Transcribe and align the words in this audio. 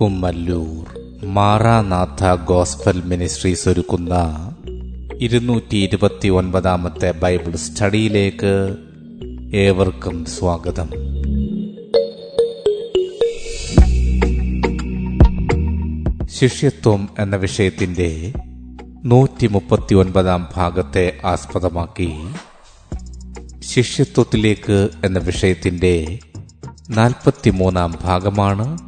Kummallur 0.00 0.98
Maranatha 1.24 2.34
gospel 2.44 3.02
ministries 3.04 3.68
ഒരുക്കുന്ന 3.68 4.14
ഇരുന്നൂറ്റി 5.18 5.76
ഇരുപത്തി 5.76 6.28
ഒൻപതാമത്തെ 6.28 7.10
ബൈബിൾ 7.10 7.56
സ്റ്റഡിയിലേക്ക് 7.56 8.76
ഏവർക്കും 9.56 10.24
സ്വാഗതം. 10.24 10.90
ശിഷ്യത്വം 16.26 17.08
എന്ന 17.18 17.36
വിഷയത്തിന്റെ 17.36 18.32
നൂറ്റി 19.04 19.46
മുപ്പത്തി 19.46 19.94
ഒൻപതാം 19.94 20.48
ഭാഗത്തെ 20.56 21.20
ആസ്പദമാക്കി 21.24 22.14
ശിഷ്യത്വത്തിലേക്ക് 23.60 24.88
എന്ന 25.04 25.18
വിഷയത്തിന്റെ 25.18 26.18
നാൽപ്പത്തിമൂന്നാം 26.90 27.98
ഭാഗമാണ് 28.04 28.87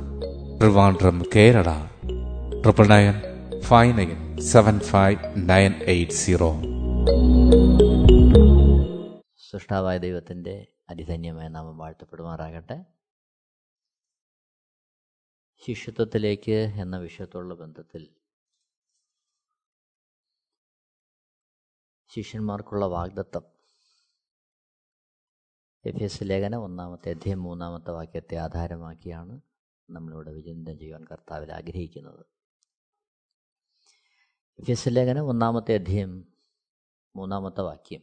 Trivandrum 0.61 1.23
Kerala 1.35 1.69
triple 2.61 2.87
nine 2.87 3.13
five 3.61 3.97
nine 3.97 4.41
seven 4.41 4.79
five 4.79 5.49
nine 5.49 5.73
eight 5.83 6.13
zero 6.13 6.53
സൃഷ്ടാവായ 9.37 9.97
ദൈവത്തിന്റെ 9.97 10.67
അതിധന്യമായ 10.89 11.47
നാമം 11.47 11.77
വാഴ്ത്തപ്പെടുമാറാകട്ടെ. 11.77 12.85
ശിഷ്യത്വത്തിലേക്ക് 15.65 16.51
എന്ന 16.51 16.97
വിഷയത്തോടുള്ള 16.97 17.53
ബന്ധത്തിൽ 17.53 18.15
ശിഷ്യന്മാർക്കുള്ള 22.09 22.85
വാഗ്ദത്തം. 22.85 23.41
എഫ് 25.85 26.03
എസ് 26.03 26.23
ലേഖനം 26.23 26.63
ഒന്നാമത്തെ 26.63 27.09
അധ്യയം 27.09 27.43
മൂന്നാമത്തെ 27.43 27.91
വാക്യത്തെ 27.91 28.35
ആധാരമാക്കിയാണ് 28.35 29.50
നമ്മളിവിടെ 29.91 30.31
വിചിന്തനം 30.31 30.79
ചെയ്യുവാൻ 30.79 31.05
കർത്താവിൽ 31.11 31.53
ആഗ്രഹിക്കുന്നത്. 31.53 32.25
എഫ് 34.69 34.89
ലേഖനം 34.89 35.25
ഒന്നാമത്തെ 35.25 35.73
അധ്യയം 35.73 36.33
മൂന്നാമത്തെ 37.15 37.61
വാക്യം. 37.61 38.01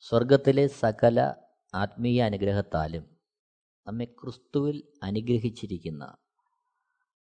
സ്വർഗത്തിലെ 0.00 0.66
സകല 0.66 1.34
ആത്മീയ 1.74 2.22
അനുഗ്രഹത്താലും 2.22 3.16
നമ്മെ 3.86 4.04
ക്രിസ്തുവിൽ 4.04 4.92
അനുഗ്രഹിച്ചിരിക്കുന്ന 5.02 6.16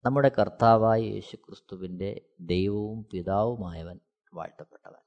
നമ്മുടെ 0.05 0.31
കർത്താവായ 0.39 1.01
യേശു 1.01 1.35
ക്രിസ്തുവിന്റെ 1.35 2.29
ദൈവവും 2.39 3.05
പിതാവുമായവൻ 3.13 3.99
വാഴ്ത്തപ്പെട്ടവൻ. 4.33 5.01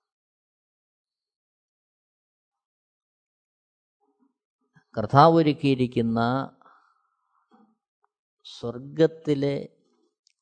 കർത്താവ് 4.99 5.35
ഒരുക്കിയിരിക്കുന്ന 5.35 6.51
സ്വർഗത്തിലെ 8.53 9.57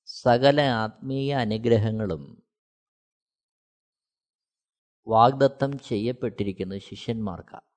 സകല 0.09 0.61
ആത്മീയ 0.61 1.35
അനുഗ്രഹങ്ങളും 1.35 2.23
വാഗ്ദത്തം 5.07 5.79
ചെയ്യപ്പെട്ടിരിക്കുന്നത് 5.79 6.81
ശിഷ്യന്മാർക്കാണ് 6.81 7.69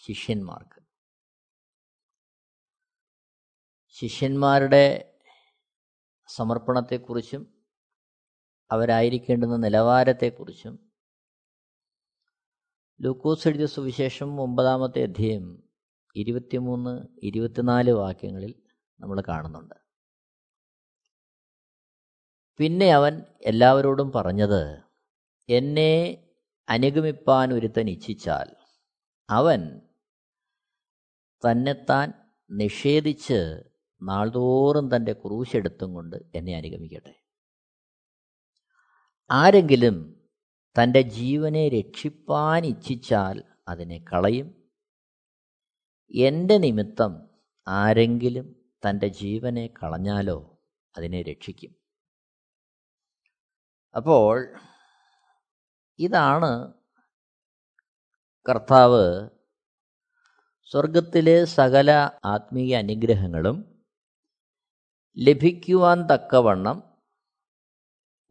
ശിഷ്യന്മാർക്ക്. 0.00 0.80
ശിഷ്യന്മാരുടെ 3.96 4.84
സമർപ്പണത്തെക്കുറിച്ചും 6.28 7.42
അവരായിരിക്കേണ്ടുന്ന 8.70 9.56
നിലവാരത്തെക്കുറിച്ചും 9.56 10.74
ലൂക്കോസ് 13.00 13.48
എഴുതിയ 13.48 13.66
സുവിശേഷം 13.66 14.40
ഒമ്പതാമത്തെ 14.40 15.02
അധ്യയം 15.02 15.69
ഇരുപത്തിമൂന്ന് 16.16 17.06
ഇരുപത്തിനാല് 17.22 17.90
വാക്യങ്ങളിൽ 17.90 18.54
നമ്മൾ 19.00 19.22
കാണുന്നുണ്ട്. 19.28 19.74
പിന്നെ 22.56 22.92
അവൻ 22.92 23.22
എല്ലാവരോടും 23.40 24.12
പറഞ്ഞത് 24.12 24.84
എന്നെ 25.48 26.24
അനുഗമിപ്പാൻ 26.68 27.52
ഒരുത്തൻ 27.52 27.90
ഇച്ഛിച്ചാൽ 27.90 28.56
അവൻ 29.28 29.80
തന്നെത്താൻ 31.48 32.12
നിഷേധിച്ച് 32.50 33.64
നാൾതോറും 34.02 34.96
തന്റെ 34.96 35.12
ക്രൂശെടുത്തും 35.12 35.94
കൊണ്ട് 35.94 36.16
എന്നെ 36.34 36.56
അനുഗമിക്കട്ടെ. 36.56 37.14
ആരെങ്കിലും 39.30 40.24
തന്റെ 40.80 41.02
ജീവനെ 41.02 41.68
രക്ഷിപ്പാൻ 41.68 42.66
ഇച്ഛിച്ചാൽ 42.66 43.42
അതിനെ 43.68 44.04
കളയും 44.12 44.59
എന്റെ 46.14 46.58
നിമിത്തം 46.58 47.30
ആരെങ്കിലും 47.68 48.56
തന്റെ 48.86 49.08
ജീവനെ 49.08 49.66
കളഞ്ഞാലോ 49.66 50.58
അതിനെ 50.96 51.22
രക്ഷിക്കും. 51.22 51.74
അപ്പോൾ 53.96 54.56
ഇതാണ് 55.98 56.72
കർത്താവ് 58.48 59.28
സ്വർഗത്തിലെ 60.64 61.44
സകല 61.44 61.90
ആത്മീയ 62.24 62.76
അനുഗ്രഹങ്ങളും 62.76 63.84
ലഭിക്കുവാൻ 65.18 66.06
തക്കവണ്ണം 66.06 66.82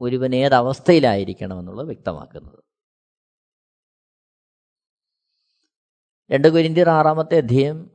ഒരുവൻ 0.01 0.35
ഏതവസ്ഥയിലായിരിക്കണമെന്നുള്ളത് 0.35 1.87
വ്യക്തമാക്കുന്നത്. 1.87 2.68
രണ്ട് 6.31 6.47
കുരിന്തിയർ 6.47 6.89
ആറാമത്തെ 6.89 7.37
അധ്യയം 7.37 7.91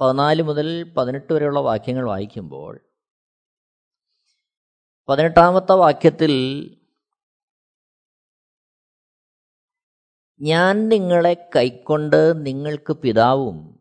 പതിനാല് 0.00 0.42
മുതൽ 0.42 0.92
പതിനെട്ട് 0.96 1.32
വരെയുള്ള 1.32 1.60
വാക്യങ്ങൾ 1.60 2.04
വായിക്കുമ്പോൾ 2.04 2.80
പതിനെട്ടാമത്തെ 5.08 5.72
വാക്യത്തിൽ 5.72 6.32
ഞാൻ 10.40 10.88
നിങ്ങളെ 10.88 11.50
കൈക്കൊണ്ട് 11.56 12.46
നിങ്ങൾക്ക് 12.46 12.92
പിതാവും 12.92 13.80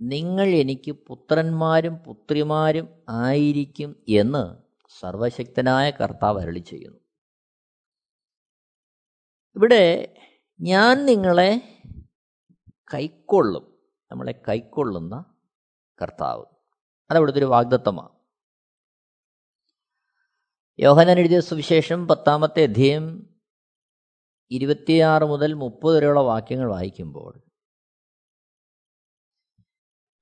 നിങ്ങൾ 0.00 0.46
എനിക്ക് 0.46 0.92
പുത്രന്മാരും 0.92 1.98
പുത്രിമാരും 1.98 2.88
ആയിരിക്കും 3.08 4.04
എന്ന് 4.08 4.56
സർവശക്തനായ 5.00 5.90
കർത്താവ് 5.90 6.40
അരളി 6.40 6.58
ചെയ്യുന്നു. 6.58 7.00
ഇവിടെ 9.56 10.14
ഞാൻ 10.60 11.06
നിങ്ങളെ 11.06 11.75
കൈക്കൊള്ളും. 12.94 13.78
നമ്മളെ 14.12 14.42
കൈക്കൊള്ളുന്ന 14.48 15.24
കർത്താവ്. 16.02 16.44
അതവിടുത്തെ 17.10 17.38
ഒരു 17.38 17.44
വാഗ്ദത്തമാണ്. 17.44 18.16
യോഹനൻ 20.78 21.18
എഴുതിയ 21.18 21.40
സുവിശേഷം 21.40 22.08
പത്താമത്തെ 22.08 22.62
അധ്യയം 22.62 23.34
ഇരുപത്തിയാറ് 24.50 25.24
മുതൽ 25.24 25.52
മുപ്പത് 25.52 25.96
വരെയുള്ള 25.96 26.20
വാക്യങ്ങൾ 26.20 26.70
വായിക്കുമ്പോൾ 26.70 27.38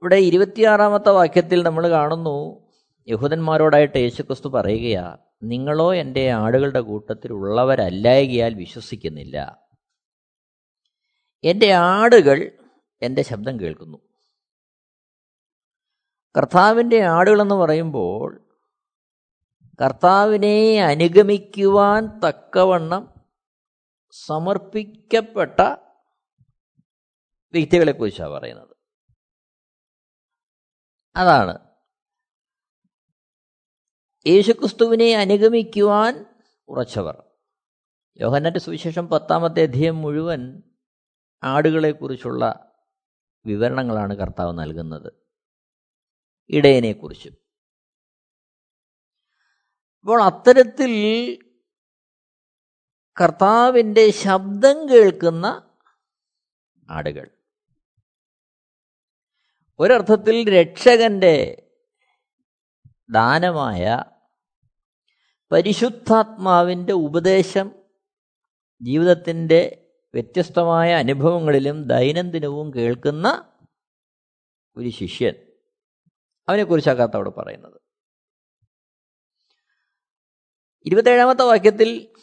ഇവിടെ 0.02 0.16
ഇരുപത്തിയാറാമത്തെ 0.16 1.10
വാക്യത്തിൽ 1.10 1.62
നമ്മൾ 1.62 1.88
കാണുന്നു 1.88 2.64
യഹൂദന്മാരോടായിട്ട് 3.08 3.98
യേശുക്രിസ്തു 3.98 4.48
പറയുകയാ 4.48 5.18
നിങ്ങളോ 5.42 5.94
എന്റെ 5.94 6.30
ആടുകളുടെ 6.30 6.80
കൂട്ടത്തിൽ 6.80 7.32
ഉള്ളവരല്ലായകിയാൽ 7.32 8.54
വിശ്വസിക്കുന്നില്ല. 8.54 9.68
എന്റെ 11.44 11.72
ആടുകൾ 11.72 12.63
എന്റെ 13.04 13.22
ശബ്ദം 13.22 13.60
കേൾക്കുന്നു. 13.60 13.98
കർത്താവിന്റെ 16.36 17.02
ആടുകളെന്ന് 17.02 17.54
പറയുമ്പോൾ 17.54 18.40
കർത്താവിനെ 19.82 20.82
അനുഗമിക്കുവാൻ 20.82 22.20
തക്കവണ്ണം 22.20 23.14
സമർപ്പിക്കപ്പെട്ട 24.10 25.60
വ്യക്തികളെക്കുറിച്ചാണ് 27.52 28.30
പറയുന്നത്. 28.30 28.76
അതാണ്. 31.16 31.58
യേശുക്രിസ്തുവിനെ 34.26 35.14
അനുഗമിക്കുവാൻ 35.14 36.26
ഉറച്ചവർ. 36.68 37.24
യോഹന്നാന്റെ 38.16 38.60
സുവിശേഷം 38.60 39.08
പത്താമത്തെ 39.08 39.62
അധ്യയം 39.62 40.02
മുഴുവൻ 40.02 40.62
ആടുകളെക്കുറിച്ചുള്ള 41.42 42.73
വിവരണങ്ങളാണ് 43.46 44.14
കർത്താവ് 44.14 44.58
നൽകുന്നത്. 44.58 45.12
ഇടയനെക്കുറിച്ചും. 46.50 47.36
അപ്പോൾ 50.00 50.22
അത്തരത്തിൽ 50.22 51.38
കർത്താവിന്റെ 53.20 54.10
ശബ്ദം 54.10 54.88
കേൾക്കുന്ന 54.88 55.70
ആടുകൾ. 56.90 57.30
ഒരർത്ഥത്തിൽ 59.78 60.60
രക്ഷകന്റെ 60.60 61.60
ദാനമായ 63.10 64.04
പരിശുദ്ധാത്മാവിന്റെ 65.52 66.92
ഉപദേശം 66.92 67.70
ജീവിതത്തിന്റെ 68.82 69.83
വ്യത്യസ്തമായ 70.14 70.94
അനുഭവങ്ങളിലും 70.94 71.88
ദൈനംദിനവും 71.88 72.74
കേൾക്കുന്ന 72.74 73.52
ഒരു 74.76 74.88
ശിഷ്യൻ. 74.88 75.34
അവനെക്കുറിച്ചാണ് 76.48 76.98
കർത്താവോട് 76.98 77.30
പറയുന്നത്. 77.30 77.80
ഇരുപത്തേഴാമത്തെ 80.86 81.42
വാക്യത്തിൽ 81.42 82.14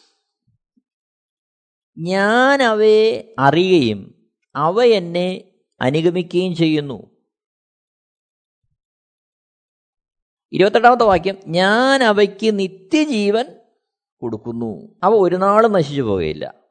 ഞാൻ 1.98 2.62
അവയെ 2.62 3.34
അറിയുകയും 3.38 4.30
അവ 4.56 4.82
എന്നെ 4.82 5.52
അനുഗമിക്കുകയും 5.80 6.54
ചെയ്യുന്നു. 6.54 7.22
ഇരുപത്തെട്ടാമത്തെ 10.52 11.04
വാക്യം 11.04 11.36
ഞാൻ 11.46 12.02
അവയ്ക്ക് 12.02 12.58
നിത്യജീവൻ 12.58 13.44
കൊടുക്കുന്നു. 14.20 15.00
അവ 15.02 15.12
ഒരു 15.12 15.36
നാളും 15.36 15.72
നശിച്ചു 15.72 16.02
പോകുകയില്ല 16.02 16.61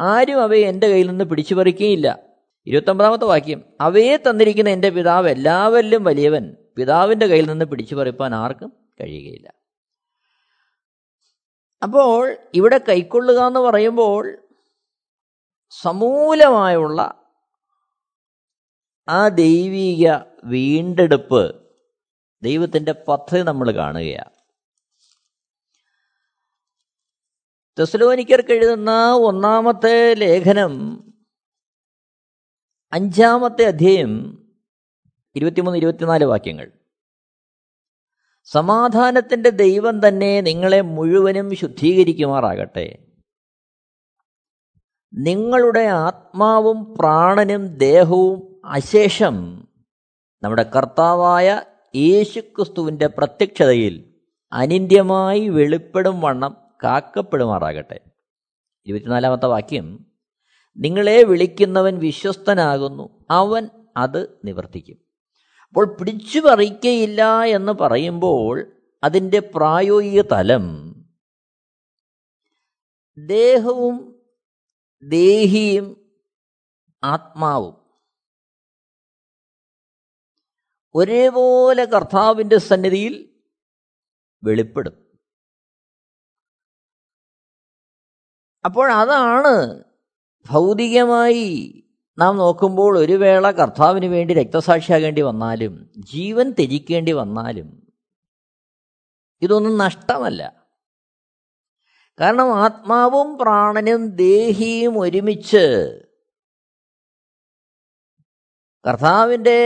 ആരും 0.00 0.42
അവയെ 0.42 0.66
എന്റെ 0.66 0.88
കയ്യിൽ 0.88 1.06
നിന്ന് 1.06 1.24
പിടിച്ചു 1.24 1.54
പറിക്കുകയില്ല 1.54 2.18
ഇരുപത്തൊമ്പതാമത്തെ 2.66 3.24
വാക്യം. 3.24 3.64
അവയെ 3.80 4.16
തന്നിരിക്കുന്ന 4.16 4.70
എന്റെ 4.70 4.90
പിതാവ് 4.90 5.28
എല്ലാവരിലും 5.30 6.04
വലിയവൻ. 6.04 6.56
പിതാവിന്റെ 6.76 7.26
കയ്യിൽ 7.26 7.48
നിന്ന് 7.48 7.64
പിടിച്ചു 7.64 7.94
പറിപ്പാൻ 7.94 8.34
ആർക്കും 8.34 8.72
കഴിയുകയില്ല. 9.00 9.52
അപ്പോൾ 11.82 12.36
ഇവിടെ 12.54 12.80
കൈക്കൊള്ളുക 12.88 13.46
എന്ന് 13.46 13.60
പറയുമ്പോൾ 13.60 14.38
സമൂലമായുള്ള 15.82 17.14
ആ 19.08 19.28
ദൈവിക 19.28 20.08
വീണ്ടെടുപ്പ് 20.44 21.62
ദൈവത്തിന്റെ 22.42 22.92
പദ്ധതി 22.92 23.42
നമ്മൾ 23.42 23.70
കാണുകയാണ്. 23.70 24.39
തെസ്ലോനിക്കർക്ക് 27.80 28.52
എഴുതുന്ന 28.52 29.12
ഒന്നാമത്തെ 29.14 30.14
ലേഖനം 30.14 31.04
അഞ്ചാമത്തെ 32.92 33.64
അധ്യയം 33.64 34.38
ഇരുപത്തിമൂന്ന് 35.36 35.78
ഇരുപത്തിനാല് 35.78 36.24
വാക്യങ്ങൾ. 36.24 36.72
സമാധാനത്തിന്റെ 38.44 39.50
ദൈവം 39.50 40.08
തന്നെ 40.08 40.40
നിങ്ങളെ 40.40 40.80
മുഴുവനും 40.80 41.54
ശുദ്ധീകരിക്കുമാറാകട്ടെ. 41.54 43.06
നിങ്ങളുടെ 45.14 45.80
ആത്മാവും 45.80 46.94
പ്രാണനും 46.94 47.76
ദേഹവും 47.76 48.62
അശേഷം 48.64 49.68
നമ്മുടെ 50.42 50.62
കർത്താവായ 50.62 51.62
യേശുക്രിസ്തുവിന്റെ 51.96 53.06
പ്രത്യക്ഷതയിൽ 53.06 54.14
അനിന്യമായി 54.52 55.48
വെളിപ്പെടും 55.48 56.20
വണ്ണം 56.20 56.59
കാക്കപ്പെടുമാറാകട്ടെ. 56.84 58.00
ഇരുപത്തിനാലാമത്തെ 58.86 59.46
വാക്യം 59.46 60.06
നിങ്ങളെ 60.76 61.22
വിളിക്കുന്നവൻ 61.22 61.98
വിശ്വസ്തനാകുന്നു 61.98 63.26
അവൻ 63.30 63.68
അത് 63.96 64.40
നിവർത്തിക്കും. 64.44 64.96
അപ്പോൾ 65.68 65.96
പിടിച്ചു 65.96 66.40
പറിക്കയില്ല 66.40 67.42
എന്ന് 67.42 67.72
പറയുമ്പോൾ 67.72 68.72
അതിന്റെ 69.04 69.40
പ്രായോഗിക 69.40 70.22
തലം 70.22 70.94
ദേഹവും 73.18 74.22
ദേഹിയും 75.02 76.16
ആത്മാവും. 77.04 77.76
ഒരേപോലെ 80.94 81.84
കർത്താവിന്റെ 81.84 82.58
സന്നിധിയിൽ 82.58 83.34
വെളിപ്പെടും. 84.44 85.09
അപ്പോൾ 88.64 88.92
അതാണ് 88.92 89.84
ഭൗതികമായി 90.50 91.82
നാം 92.18 92.36
നോക്കുമ്പോൾ 92.36 92.98
ഒരു 92.98 93.12
വേള 93.12 93.50
കർത്താവിന് 93.50 94.06
വേണ്ടി 94.06 94.34
രക്തസാക്ഷിയാകേണ്ടി 94.34 95.20
വന്നാലും 95.20 95.88
ജീവൻ 95.98 96.50
ത്യജിക്കേണ്ടി 96.52 97.12
വന്നാലും 97.12 97.68
ഇതൊന്നും 99.42 99.78
നഷ്ടമല്ല. 99.78 100.42
കാരണം 102.20 102.54
ആത്മാവും 102.54 103.38
പ്രാണനും 103.38 104.08
ദേഹിയും 104.08 104.98
ഒരുമിച്ച് 104.98 105.64
കർത്താവിന്റെ 108.86 109.60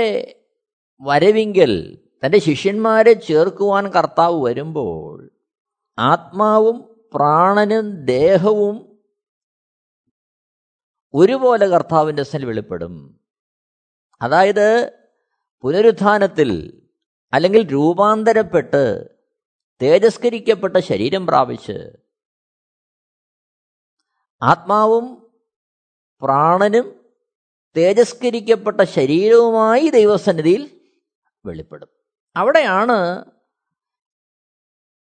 വരവിങ്കൽ 1.01 1.99
തന്റെ 2.25 2.39
ശിഷ്യന്മാരെ 2.39 3.13
ചേർക്കുവാൻ 3.13 3.93
കർത്താവ് 3.93 4.43
വരുമ്പോൾ 4.45 5.31
ആത്മാവും 5.99 6.94
പ്രാണനും 7.15 8.05
ദേഹവും 8.05 8.99
ഒരുപോലെ 11.15 11.67
കർത്താവിന്റെ 11.67 12.23
സൽ 12.23 12.45
വെളിപ്പെടും. 12.45 13.21
അതായത് 14.23 14.93
പുനരുത്ഥാനത്തിൽ 15.63 16.81
അല്ലെങ്കിൽ 17.33 17.73
രൂപാന്തരപ്പെട്ട് 17.73 19.11
തേജസ്കരിക്കപ്പെട്ട 19.83 20.77
ശരീരം 20.77 21.27
പ്രാപിച്ച് 21.27 21.91
ആത്മാവും 24.43 25.33
പ്രാണനും 26.23 27.13
തേജസ്കരിക്കപ്പെട്ട 27.77 28.81
ശരീരവുമായി 28.81 29.89
ദൈവസന്നിധിയിൽ 29.89 30.81
വെളിപ്പെടും. 31.47 31.89
അവിടെയാണ് 32.37 33.25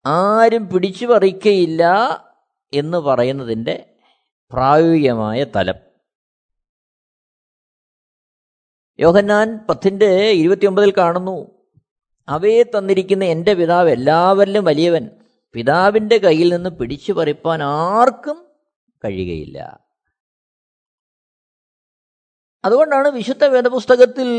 ആരും 0.05 0.69
പിടിച്ചു 0.69 1.05
പറിക്കയില്ല 1.05 1.83
എന്ന് 2.73 2.97
പറയുന്നതിന്റെ 2.97 3.95
പ്രായോഗികമായ 4.51 5.44
തലം. 5.44 5.75
യോഹന്നാൻ 9.00 9.57
പത്തിന്റെ 9.69 10.30
ഇരുപത്തിയൊമ്പതിൽ 10.30 10.94
കാണുന്നു 10.97 11.68
അവയെ 12.28 12.63
തന്നിരിക്കുന്ന 12.63 13.23
എന്റെ 13.23 13.54
പിതാവ് 13.54 13.89
എല്ലാവരിലും 13.89 14.63
വലിയവൻ. 14.63 15.09
പിതാവിന്റെ 15.54 16.18
കയ്യിൽ 16.18 16.54
നിന്ന് 16.54 16.69
പിടിച്ചു 16.69 17.13
പറിപ്പാൻ 17.13 17.63
ആർക്കും 17.63 18.47
കഴിയുകയില്ല. 19.06 19.80
അതുകൊണ്ടാണ് 22.66 23.07
വിശുദ്ധ 23.07 23.45
വേദപുസ്തകത്തിൽ 23.45 24.30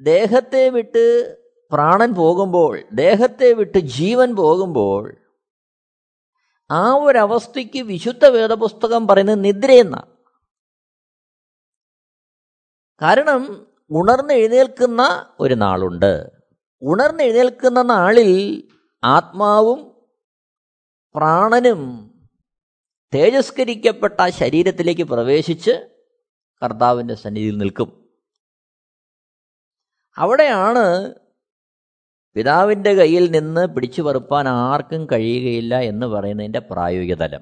ദേഹത്തെ 0.00 0.68
വിട്ട് 0.68 1.36
പ്രാണൻ 1.72 2.14
പോകുമ്പോൾ 2.14 2.82
ദേഹത്തെ 2.92 3.52
വിട്ട് 3.52 3.78
ജീവൻ 3.78 4.34
പോകുമ്പോൾ 4.34 5.16
ആ 6.70 6.94
ഒരവസ്ഥയ്ക്ക് 6.94 7.82
വിശുദ്ധ 7.82 8.26
വേദപുസ്തകം 8.26 9.06
പറയുന്നത് 9.06 9.44
നിദ്രയെന്ന. 9.44 10.16
കാരണം 13.02 13.66
ഉണർന്നെഴുന്നേൽക്കുന്ന 13.90 15.26
ഒരു 15.40 15.54
നാളുണ്ട്. 15.54 16.30
ഉണർന്നെഴുന്നേൽക്കുന്ന 16.82 17.82
നാളിൽ 17.82 18.62
ആത്മാവും 19.04 20.08
പ്രാണനും 21.14 22.10
തേജസ്കരിക്കപ്പെട്ട 23.14 24.26
ശരീരത്തിലേക്ക് 24.28 25.02
പ്രവേശിച്ച് 25.02 25.70
കർത്താവിന്റെ 26.62 27.14
സന്നിധിയിൽ 27.14 27.56
നിൽക്കും. 27.58 28.10
അവിടെയാണ് 30.16 31.14
പിതാവിന്റെ 32.34 32.94
കയ്യിൽ 32.94 33.30
നിന്ന് 33.30 33.66
പിടിച്ചു 33.66 34.02
പറുപ്പാൻ 34.02 34.48
ആർക്കും 34.48 35.06
കഴിയുകയില്ല 35.12 35.80
എന്ന് 35.80 36.06
പറയുന്നതിന്റെ 36.06 36.58
പ്രായോഗികതലം. 36.58 37.40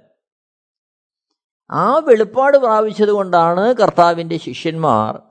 ആ 1.70 1.98
വെളിപ്പാട് 1.98 2.56
പ്രാപിച്ചതുകൊണ്ടാണ് 2.56 3.74
കർത്താവിന്റെ 3.74 4.36
ശിഷ്യന്മാർ 4.36 5.22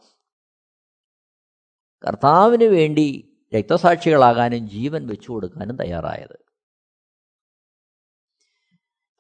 കർത്താവിന് 2.08 2.64
വേണ്ടി 2.64 3.38
രക്തസാക്ഷികളാകാനും 3.56 4.70
ജീവൻ 4.70 5.08
വെച്ചു 5.08 5.32
കൊടുക്കാനും 5.32 5.76
തയ്യാറായത്. 5.76 6.40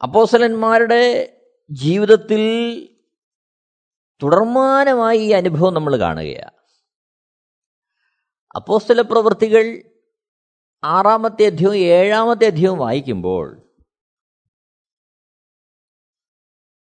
അപ്പോസലന്മാരുടെ 0.03 1.37
ജീവിതത്തിൽ 1.71 2.43
തുടർമാനമായി 4.23 5.17
ഈ 5.17 5.31
അനുഭവം 5.31 5.73
നമ്മൾ 5.73 5.99
കാണുകയാണ്. 5.99 6.55
അപ്പോസ്തല 8.55 9.01
പ്രവൃത്തികൾ 9.01 9.94
ആറാമത്തെ 10.85 11.45
അധ്യയവും 11.45 11.75
ഏഴാമത്തെ 11.75 12.45
അധ്യയവും 12.45 12.77
വായിക്കുമ്പോൾ 12.77 13.73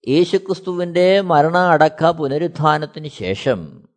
യേശുക്രിസ്തുവിന്റെ 0.08 1.20
മരണ 1.20 1.56
അടക്ക 1.56 2.10
പുനരുത്ഥാനത്തിന് 2.10 3.08
ശേഷം 3.08 3.88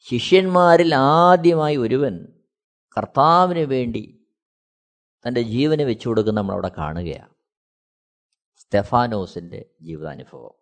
ശിഷ്യന്മാരിൽ 0.00 0.94
ആദ്യമായി 0.94 1.76
ഒരുവൻ 1.76 2.28
കർത്താവിന് 2.98 3.58
വേണ്ടി 3.58 4.32
തന്റെ 5.28 5.42
ജീവന് 5.42 5.82
വെച്ചു 5.82 6.08
കൊടുക്കുന്ന 6.08 6.40
നമ്മളവിടെ 6.40 6.70
കാണുകയാണ്. 6.78 7.34
സ്റ്റെഫാനോസിന്റെ 8.56 9.70
ജീവിതാനുഭവം. 9.82 10.54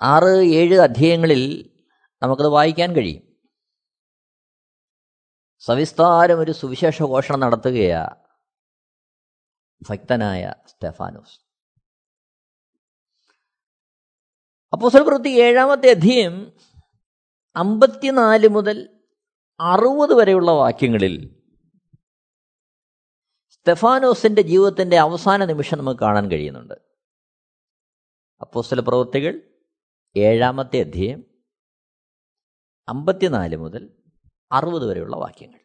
ആറ് 0.00 0.44
ഏഴ് 0.44 0.78
അധ്യായങ്ങളിൽ 0.78 1.70
നമുക്കത് 2.22 2.46
വായിക്കാൻ 2.46 2.92
കഴിയും. 2.92 3.35
സവിസ്താരം 5.60 6.40
ഒരു 6.40 6.52
സുവിശേഷ 6.52 7.02
ഘോഷണം 7.02 7.40
നടത്തുകയാ 7.40 8.06
ഭക്തനായ 9.90 10.54
സ്റ്റെഫാനോസ്. 10.66 11.40
അപ്പോസൽ 14.72 15.02
പ്രവൃത്തി 15.02 15.28
ഏഴാമത്തെ 15.28 15.90
അധ്യയം 15.90 16.52
അമ്പത്തിനാല് 17.56 18.48
മുതൽ 18.48 19.04
അറുപത് 19.60 20.14
വരെയുള്ള 20.14 20.50
വാക്യങ്ങളിൽ 20.50 21.40
സ്റ്റെഫാനോസിന്റെ 23.50 24.42
ജീവിതത്തിന്റെ 24.42 24.98
അവസാന 24.98 25.44
നിമിഷം 25.44 25.78
നമുക്ക് 25.78 26.00
കാണാൻ 26.00 26.30
കഴിയുന്നുണ്ട്. 26.30 26.74
അപ്പോസ്തല 28.40 28.80
പ്രവൃത്തികൾ 28.80 29.40
ഏഴാമത്തെ 30.16 30.80
അധ്യയം 30.80 31.24
അമ്പത്തിനാല് 32.88 33.56
മുതൽ 33.56 33.95
അറുപത് 34.52 34.90
വരെയുള്ള 34.90 35.16
വാക്യങ്ങൾ. 35.16 35.58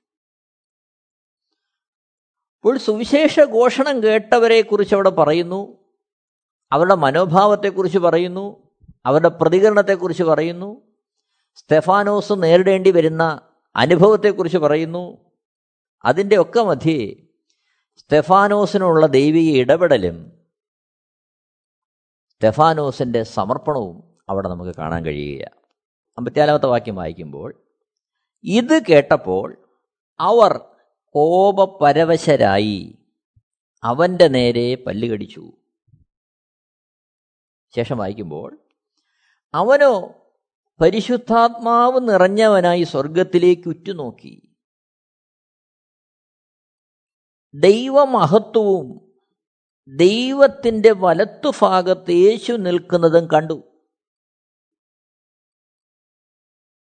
ഇപ്പോൾ 2.56 2.78
സുവിശേഷ 2.78 3.40
ഘോഷണം 3.40 4.04
കേട്ടവരെ 4.04 4.62
കുറിച്ച് 4.62 4.96
അവിടെ 4.96 5.10
പറയുന്നു. 5.10 5.78
അവരുടെ 6.72 6.96
മനോഭാവത്തെക്കുറിച്ച് 6.96 7.98
പറയുന്നു. 7.98 8.78
അവരുടെ 9.06 9.30
പ്രതികരണത്തെക്കുറിച്ച് 9.30 10.24
പറയുന്നു. 10.24 10.82
സ്റ്റെഫാനോസ് 11.56 12.34
നേരിടേണ്ടി 12.34 12.92
വരുന്ന 12.92 13.42
അനുഭവത്തെക്കുറിച്ച് 13.76 14.58
പറയുന്നു. 14.58 15.32
അതിന്റെ 16.06 16.42
ഒക്കെ 16.42 16.62
മധ്യേ 16.62 17.16
സ്റ്റെഫാനോസിനുള്ള 17.96 19.06
ദൈവിക 19.06 19.58
ഇടപെടലും 19.58 20.32
സ്റ്റെഫാനോസിന്റെ 22.30 23.24
സമർപ്പണവും 23.24 24.18
അവിടെ 24.30 24.50
നമുക്ക് 24.50 24.72
കാണാൻ 24.78 25.06
കഴിയുക 25.06 25.48
അമ്പത്തിനാലാമത്തെ 26.18 26.66
വാക്യം 26.66 26.96
വായിക്കുമ്പോൾ 26.96 27.64
ഇത് 28.44 28.82
കേട്ടപ്പോൾ 28.90 29.70
അവർ 30.20 30.58
കോപപരവശരായി 31.10 32.98
അവന്റെ 33.84 34.28
നേരെ 34.28 34.76
പല്ലുകടിച്ചു 34.76 35.52
ശേഷം 37.76 37.98
വായിക്കുമ്പോൾ 37.98 38.60
അവനോ 39.54 40.16
പരിശുദ്ധാത്മാവ് 40.82 42.10
നിറഞ്ഞവനായി 42.10 42.84
സ്വർഗത്തിലേക്ക് 42.84 43.68
ഉറ്റുനോക്കി. 43.68 44.56
ദൈവമഹത്വവും 47.54 49.16
ദൈവത്തിന്റെ 49.88 50.92
വലത്തുഭാഗത്ത് 50.92 52.12
യേശു 52.12 52.54
നിൽക്കുന്നതും 52.54 53.28
കണ്ടു. 53.28 53.71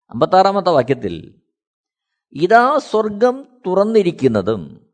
അമ്പത്താറാമത്തെ 0.09 0.69
വാക്യത്തിൽ 0.69 1.41
ഇതാ 2.33 2.77
സ്വർഗം 2.77 3.61
തുറന്നിരിക്കുന്നതും 3.67 4.91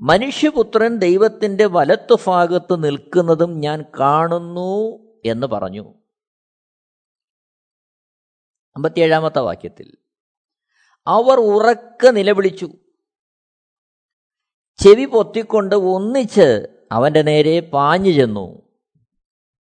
മനുഷ്യപുത്രൻ 0.00 0.96
ദൈവത്തിന്റെ 0.96 1.64
വലത്തു 1.66 2.16
ഭാഗത്ത് 2.26 2.84
നിൽക്കുന്നതും 2.84 3.60
ഞാൻ 3.60 3.84
കാണുന്നു 4.00 4.98
എന്ന് 5.24 5.46
പറഞ്ഞു. 5.46 5.94
അമ്പത്തിയേഴാമത്തെ 8.76 9.38
വാക്യത്തിൽ 9.38 9.96
അവർ 11.06 11.40
ഉറക്ക 11.40 12.06
നിലവിളിച്ചു. 12.06 12.72
ചെവി 14.76 15.04
പൊത്തിക്കൊണ്ട് 15.04 15.74
ഒന്നിച്ച് 15.74 16.66
അവന്റെ 16.92 17.22
നേരെ 17.22 17.60
പാഞ്ഞു 17.60 18.10
ചെന്നു 18.10 18.62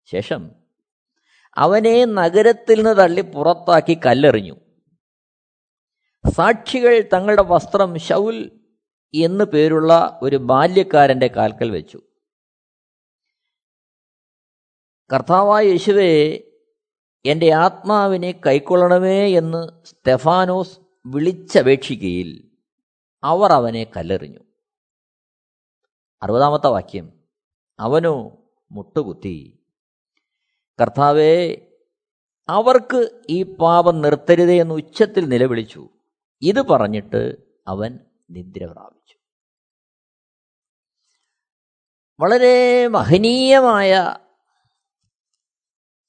ശേഷം 0.05 0.58
അവനെ 1.59 2.05
നഗരത്തിൽ 2.05 2.77
നിന്ന് 2.77 2.97
തള്ളി 2.97 3.21
പുറത്താക്കി 3.21 3.99
കല്ലെറിഞ്ഞു. 4.07 4.57
സാക്ഷികൾ 6.31 7.09
തങ്ങളുടെ 7.13 7.43
വസ്ത്രം 7.43 7.99
ഷൗൽ 7.99 8.61
എന്നു 9.15 9.45
പേരുള്ള 9.45 10.21
ഒരു 10.23 10.37
ബാല്യക്കാരന്റെ 10.37 11.27
കാൽക്കൽ 11.27 11.71
വെച്ചു. 11.71 12.03
കർത്താവായ 15.13 15.65
യേശുവേ 15.65 16.41
എന്റെ 17.25 17.53
ആത്മാവിനെ 17.53 18.41
കൈക്കൊള്ളണമേ 18.47 19.39
എന്ന് 19.39 19.87
സ്റ്റെഫാനോസ് 19.87 20.79
വിളിച്ചപേക്ഷിക്കയിൽ 21.07 22.51
അവർ 23.25 23.53
അവനെ 23.53 23.85
കല്ലെറിഞ്ഞു. 23.85 24.41
അറുപതാമത്തെ 26.23 26.67
വാക്യം. 26.67 27.13
അവനോ 27.81 28.39
മുട്ടുകുത്തി. 28.73 29.58
കർത്താവേ 30.81 31.57
അവർക്ക് 32.49 33.23
ഈ 33.31 33.43
പാപം 33.43 34.01
നിർത്തരുതേ 34.01 34.61
എന്ന് 34.61 34.75
ഉച്ചത്തിൽ 34.75 35.29
നിലവിളിച്ചു. 35.29 35.89
ഇത് 36.43 36.63
പറഞ്ഞിട്ട് 36.63 37.37
അവൻ 37.67 37.99
നിദ്ര 38.31 38.67
പ്രാപിച്ചു. 38.67 39.19
വളരെ 42.21 42.89
മഹനീയമായ 42.89 44.17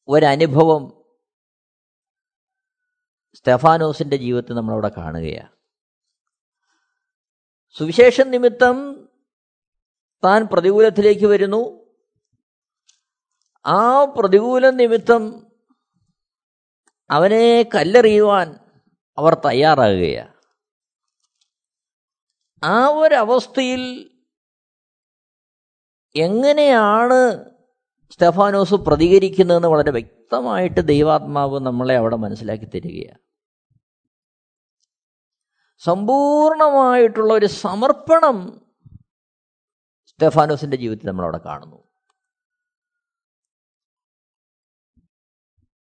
ഒരനുഭവം 0.08 1.06
സ്റ്റെഫാനോസിന്റെ 3.34 4.16
ജീവിതത്തിൽ 4.16 4.54
നമ്മളവിടെ 4.54 4.92
കാണുകയാണ്. 4.98 5.52
സുവിശേഷം 7.78 8.32
നിമിത്തം 8.32 9.10
താൻ 10.24 10.48
പ്രതികൂലത്തിലേക്ക് 10.54 11.26
വരുന്നു. 11.26 11.79
ആ 13.66 14.06
പ്രതികൂല 14.06 14.70
നിമിത്തം 14.70 15.50
അവനെ 17.10 17.64
കല്ലെറിയുവാൻ 17.76 18.60
അവർ 19.18 19.34
തയ്യാറാകുകയാണ് 19.34 20.34
ആ 22.64 22.88
ഒരവസ്ഥയിൽ 22.88 24.12
എങ്ങനെയാണ് 26.16 27.50
സ്റ്റെഫാനോസ് 28.12 28.74
പ്രതികരിക്കുന്നതെന്ന് 28.74 29.68
വളരെ 29.68 29.92
വ്യക്തമായിട്ട് 29.92 30.82
ദൈവാത്മാവ് 30.82 31.60
നമ്മളെ 31.60 31.96
അവിടെ 31.96 32.16
മനസ്സിലാക്കി 32.16 32.66
തരികയാണ് 32.66 33.20
സമ്പൂർണമായിട്ടുള്ള 35.80 37.34
ഒരു 37.34 37.46
സമർപ്പണം 37.46 38.62
സ്റ്റെഫാനോസിന്റെ 40.08 40.78
ജീവിതത്തിൽ 40.78 41.08
നമ്മളവിടെ 41.08 41.38
കാണുന്നു. 41.38 41.89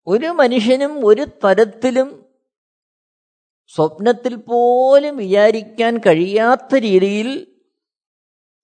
ഒരു 0.07 0.25
മനുഷ്യനും 0.25 1.07
ഒരു 1.07 1.21
തരത്തിലും 1.21 2.33
സ്വപ്നത്തിൽ 3.67 4.35
പോലും 4.35 5.17
വിചാരിക്കാൻ 5.17 5.97
കഴിയാത്ത 5.97 6.75
രീതിയിൽ 6.75 7.57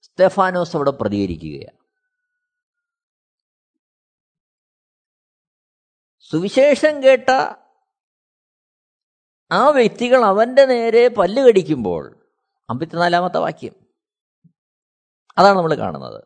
സ്റ്റെഫാനോസ് 0.01 0.75
അവിടെ 0.75 0.91
പ്രതികരിക്കുകയാണ്. 0.91 1.77
സുവിശേഷം 6.21 7.03
കേട്ട 7.03 7.29
ആ 9.51 9.69
വ്യക്തികൾ 9.69 10.25
അവന്റെ 10.25 10.65
നേരെ 10.65 11.07
പല്ലുകടിക്കുമ്പോൾ 11.07 12.31
അമ്പത്തിനാലാമത്തെ 12.69 13.37
വാക്യം 13.37 13.75
അതാണ് 15.37 15.57
നമ്മൾ 15.57 15.75
കാണുന്നത്. 15.75 16.23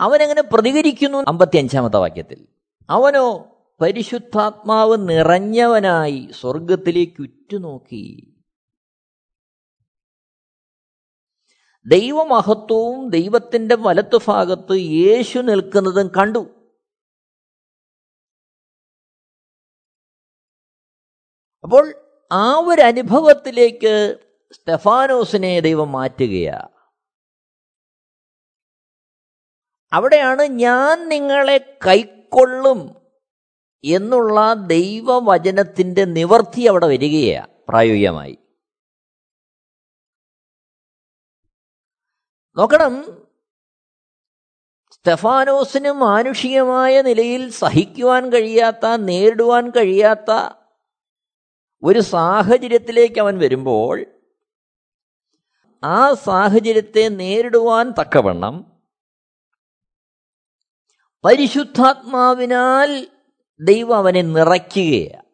അവനങ്ങനെ 0.00 0.42
പ്രതികരിക്കുന്നു 0.42 1.24
അമ്പത്തി 1.28 1.56
അഞ്ചാമത്തെ 1.56 1.96
വാക്യത്തിൽ. 1.96 2.53
അവനോ 2.90 3.50
പരിശുദ്ധാത്മാവ് 3.80 5.08
നിറഞ്ഞവനായി 5.08 6.30
സ്വർഗത്തിലേക്ക് 6.40 7.20
ഉറ്റുനോക്കി. 7.20 8.34
ദൈവമഹത്വവും 11.86 13.08
ദൈവത്തിന്റെ 13.08 13.74
വലത്തു 13.74 14.18
ഭാഗത്ത് 14.26 14.72
യേശു 14.72 15.38
നിൽക്കുന്നതും 15.38 16.08
കണ്ടു. 16.08 16.70
അപ്പോൾ 21.62 21.94
ആ 22.32 22.54
ഒരു 22.56 22.82
അനുഭവത്തിലേക്ക് 22.82 24.18
സ്റ്റെഫാനോസിനെ 24.52 25.60
ദൈവം 25.60 25.92
മാറ്റുകയാണ് 25.92 26.74
അവിടെയാണ് 29.92 30.42
ഞാൻ 30.42 31.08
നിങ്ങളെ 31.08 31.78
കൈക്കൊള്ളും 32.34 32.96
എന്നുള്ള 33.84 34.54
ദൈവവചനത്തിന്റെ 34.54 36.04
നിവർത്തി 36.04 36.62
അവിടെ 36.66 36.86
വരികയാണ് 36.86 37.52
പ്രായോഗികമായി. 37.68 38.38
നോക്കണം 42.56 42.94
സ്റ്റെഫാനോസിന് 44.92 45.92
മാനുഷികമായ 45.92 47.02
നിലയിൽ 47.02 47.50
സഹിക്കുവാൻ 47.50 48.32
കഴിയാത്ത 48.32 48.96
നേരിടുവാൻ 48.96 49.70
കഴിയാത്ത 49.70 50.30
ഒരു 51.82 52.00
സാഹചര്യത്തിലേക്ക് 52.00 53.20
അവൻ 53.20 53.38
വരുമ്പോൾ 53.38 54.06
ആ 55.82 56.14
സാഹചര്യത്തെ 56.14 57.08
നേരിടുവാൻ 57.08 57.94
തക്കവണ്ണം 58.00 58.73
പരിശുദ്ധാത്മാവിനാൽ 61.24 63.10
ദൈവം 63.60 63.96
അവനെ 63.96 64.22
നിറയ്ക്കുകയാണ്. 64.22 65.24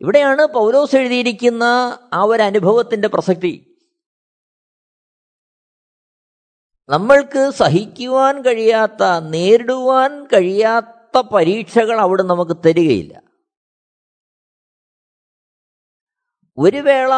ഇവിടെയാണ് 0.00 0.46
പൗലോസ് 0.46 0.96
എഴുതിയിരിക്കുന്ന 0.96 1.62
ആ 2.12 2.22
ഒരു 2.22 2.42
അനുഭവത്തിന്റെ 2.42 3.08
പ്രസക്തി. 3.08 3.78
നമ്മൾക്ക് 6.88 7.50
സഹിക്കുവാൻ 7.50 8.44
കഴിയാത്ത 8.44 9.02
നേരിടുവാൻ 9.30 10.26
കഴിയാത്ത 10.26 11.20
പരീക്ഷകൾ 11.20 12.00
അവിടെ 12.00 12.22
നമുക്ക് 12.22 12.56
തരികയില്ല. 12.56 13.22
ഒരു 16.58 16.76
വേള 16.76 17.10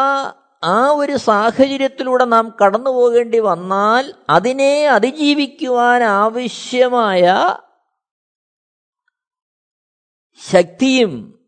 ആ 0.63 0.91
ഒരു 0.91 1.17
സാഹചര്യത്തിലൂടെ 1.17 2.25
നാം 2.25 2.55
കടന്നു 2.63 2.89
പോകേണ്ടി 2.89 3.39
വന്നാൽ 3.39 4.13
അതിനെ 4.29 4.87
അതിജീവിക്കുവാൻ 4.87 6.03
ആവശ്യമായ 6.03 7.23
ശക്തിയും 10.35 11.39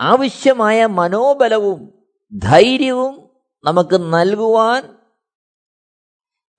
ആവശ്യമായ 0.00 0.86
മനോബലവും 0.86 2.04
ധൈര്യവും 2.32 3.40
നമുക്ക് 3.64 3.94
നൽകുവാൻ 3.94 4.98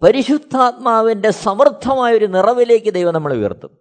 പരിശുദ്ധാത്മാവിന്റെ 0.03 1.29
സമർത്ഥമായ 1.29 2.13
ഒരു 2.13 2.25
നിറവിലേക്ക് 2.25 2.93
ദൈവം 2.93 3.13
നമ്മളെ 3.13 3.35
ഉയർത്തും. 3.35 3.71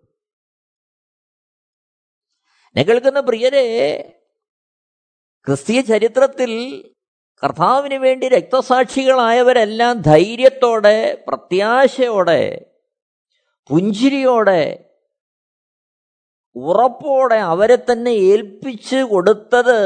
എന്നെ 2.66 2.82
കേൾക്കുന്ന 2.82 3.20
പ്രിയരെ 3.20 3.64
ക്രിസ്തീയ 5.46 5.80
ചരിത്രത്തിൽ 5.80 6.52
കർത്താവിന് 7.42 7.98
വേണ്ടി 7.98 8.28
രക്തസാക്ഷികളായവരെല്ലാം 8.28 10.00
ധൈര്യത്തോടെ 10.00 10.96
പ്രത്യാശയോടെ 11.28 12.42
പുഞ്ചിരിയോടെ 13.70 14.62
ഉറപ്പോടെ 16.56 17.38
അവരെ 17.52 17.76
തന്നെ 17.76 18.12
ഏൽപ്പിച്ച് 18.32 18.96
കൊടുത്തത് 18.96 19.78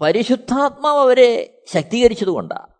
പരിശുദ്ധാത്മാവ് 0.00 1.00
അവരെ 1.00 1.62
ശക്തീകരിച്ചതുകൊണ്ടാണ് 1.72 2.72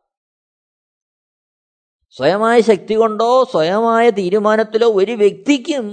സ്വയമായ 2.16 2.60
ശക്തി 2.60 2.94
കൊണ്ടോ 2.94 3.44
സ്വയമായ 3.52 4.10
തീരുമാനത്തിലോ 4.10 4.88
ഒരു 4.92 5.12
വ്യക്തിക്കും 5.12 5.86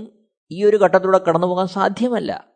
ഈ 0.52 0.64
ഒരു 0.64 0.78
ഘട്ടത്തിലൂടെ 0.78 1.20
കടന്നു 1.20 1.48
പോകാൻ 1.48 1.68
സാധ്യമല്ല. 1.68 2.51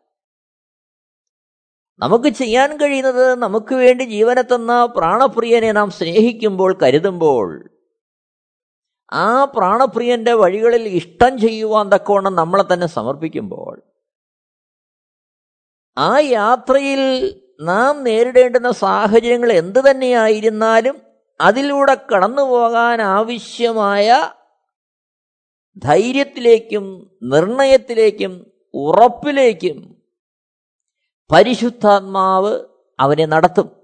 നമുക്ക് 2.00 2.28
ചെയ്യാൻ 2.28 2.76
കഴിയുന്നത് 2.76 3.34
നമുക്ക് 3.34 3.74
വേണ്ടി 3.74 4.04
ജീവനെ 4.04 4.42
തന്ന 4.42 4.84
പ്രാണപ്രിയനെ 4.84 5.72
നാം 5.72 5.90
സ്നേഹിക്കുമ്പോൾ 5.90 6.76
കരുതുമ്പോൾ 6.82 7.64
ആ 9.12 9.44
പ്രാണപ്രിയന്റെ 9.44 10.32
വഴികളിൽ 10.32 10.88
ഇഷ്ടം 10.88 11.38
ചെയ്യുവാൻ 11.38 11.90
തക്കവണ്ണം 11.92 12.34
നമ്മളെ 12.34 12.62
തന്നെ 12.72 12.86
സമർപ്പിക്കുമ്പോൾ 12.86 13.82
ആ 15.96 16.18
യാത്രയിൽ 16.18 17.02
നാം 17.60 18.04
നേരിടേണ്ടുന്ന 18.04 18.70
സാഹചര്യങ്ങൾ 18.70 19.52
എന്തു 19.52 19.78
തന്നെയായിരുന്നാലും 19.78 20.96
അതിലൂടെ 21.40 21.94
കടന്നു 21.94 22.42
പോകാൻ 22.42 23.00
ആവശ്യമായ 23.00 24.08
ധൈര്യത്തിലേക്കും 25.76 26.84
നിർണയത്തിലേക്കും 27.22 28.46
ഉറപ്പിലേക്കും 28.74 29.95
പരിശുദ്ധാത്മാവ് 31.32 32.64
അവനെ 33.00 33.26
നടത്തും. 33.26 33.76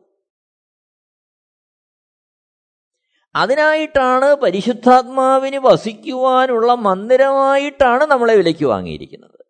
അതിനായിട്ടാണ് 3.35 4.35
പരിശുദ്ധാത്മാവിന് 4.35 5.57
വസിക്കുവാനുള്ള 5.57 6.75
മന്ദിരമായിട്ടാണ് 6.75 8.05
നമ്മളെ 8.05 8.37
വിലയ്ക്ക് 8.37 8.65
വാങ്ങിയിരിക്കുന്നത്. 8.65 9.45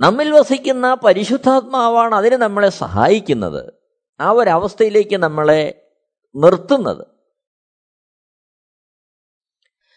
നമ്മിൽ 0.00 0.30
വസിക്കുന്ന 0.30 0.94
പരിശുദ്ധാത്മാവാണ് 0.94 2.14
അതിന് 2.14 2.34
നമ്മളെ 2.34 2.68
സഹായിക്കുന്നത്. 2.68 3.72
ആ 4.20 4.30
ഒരവസ്ഥയിലേക്ക് 4.30 5.16
നമ്മളെ 5.16 5.90
നിർത്തുന്നത്. 6.34 7.06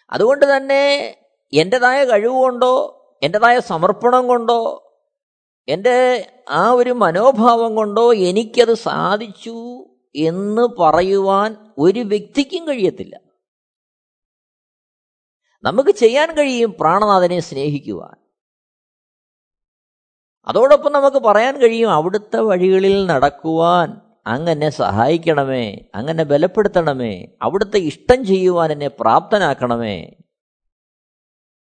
അതുകൊണ്ട് 0.10 0.58
തന്നെ 0.58 1.02
എന്റെതായ 1.54 2.06
കഴിവുകൊണ്ടോ 2.06 3.02
എന്റെതായ 3.24 3.60
സമർപ്പണം 3.60 4.28
കൊണ്ടോ 4.28 4.85
എന്റെ 5.68 6.28
ആ 6.50 6.72
ഒരു 6.72 6.90
മനോഭാവം 6.90 7.76
കൊണ്ടോ 7.76 8.14
എനിക്കത് 8.14 8.74
സാധിച്ചു 8.74 9.86
എന്ന് 10.16 10.62
പറയുവാൻ 10.80 11.56
ഒരു 11.78 12.00
വ്യക്തിക്കും 12.00 12.68
കഴിയത്തില്ല. 12.68 13.20
നമുക്ക് 15.64 15.90
ചെയ്യാൻ 15.90 16.38
കഴിയും 16.38 16.76
പ്രാണനാഥനെ 16.80 17.40
സ്നേഹിക്കുവാൻ. 17.40 18.26
അതോടൊപ്പം 20.48 20.92
നമുക്ക് 20.92 21.18
പറയാൻ 21.18 21.60
കഴിയും 21.60 21.92
അവിടുത്തെ 21.92 22.38
വഴികളിൽ 22.38 23.06
നടക്കുവാൻ 23.06 24.02
അങ്ങനെ 24.28 24.70
സഹായിക്കണമേ 24.70 25.90
അങ്ങനെ 25.96 26.24
ബലപ്പെടുത്തണമേ 26.24 27.28
അവിടുത്തെ 27.42 27.78
ഇഷ്ടം 27.78 28.26
ചെയ്യുവാൻ 28.26 28.72
എന്നെ 28.72 28.88
പ്രാപ്തനാക്കണമേ. 28.88 30.25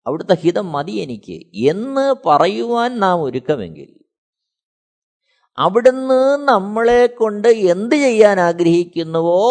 അവിടുത്തെ 0.07 0.35
ഹിതം 0.35 0.73
മതി 0.73 0.93
എനിക്ക് 0.93 1.67
എന്ന് 1.69 2.15
പറയുവാൻ 2.27 3.01
നാം 3.01 3.23
ഒരുക്കമെങ്കിൽ 3.23 3.91
അവിടുന്ന് 5.59 6.49
നമ്മളെ 6.49 7.07
കൊണ്ട് 7.07 7.49
എന്ത് 7.49 7.95
ചെയ്യാൻ 7.95 8.41
ആഗ്രഹിക്കുന്നുവോ 8.41 9.43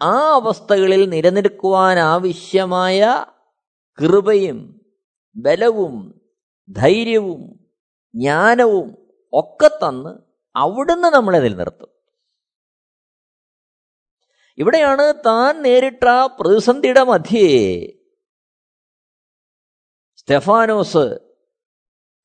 ആ 0.00 0.34
അവസ്ഥകളിൽ 0.34 1.10
നിലനിൽക്കുവാൻ 1.10 1.98
ആവശ്യമായ 1.98 3.00
കൃപയും 3.98 4.80
ബലവും 5.36 5.94
ധൈര്യവും 6.68 7.42
ജ്ഞാനവും 8.14 8.88
ഒക്കെ 9.32 9.68
തന്ന് 9.68 10.12
അവിടുന്ന് 10.56 11.08
നമ്മളെ 11.08 11.38
നിലനിർത്തും. 11.40 11.90
ഇവിടെയാണ് 14.58 15.14
താൻ 15.26 15.62
നേരിട്ട 15.62 16.04
പ്രതിസന്ധിയുടെ 16.40 17.02
മധ്യേ 17.02 17.50
സ്റ്റെഫാനോസ് 20.24 21.18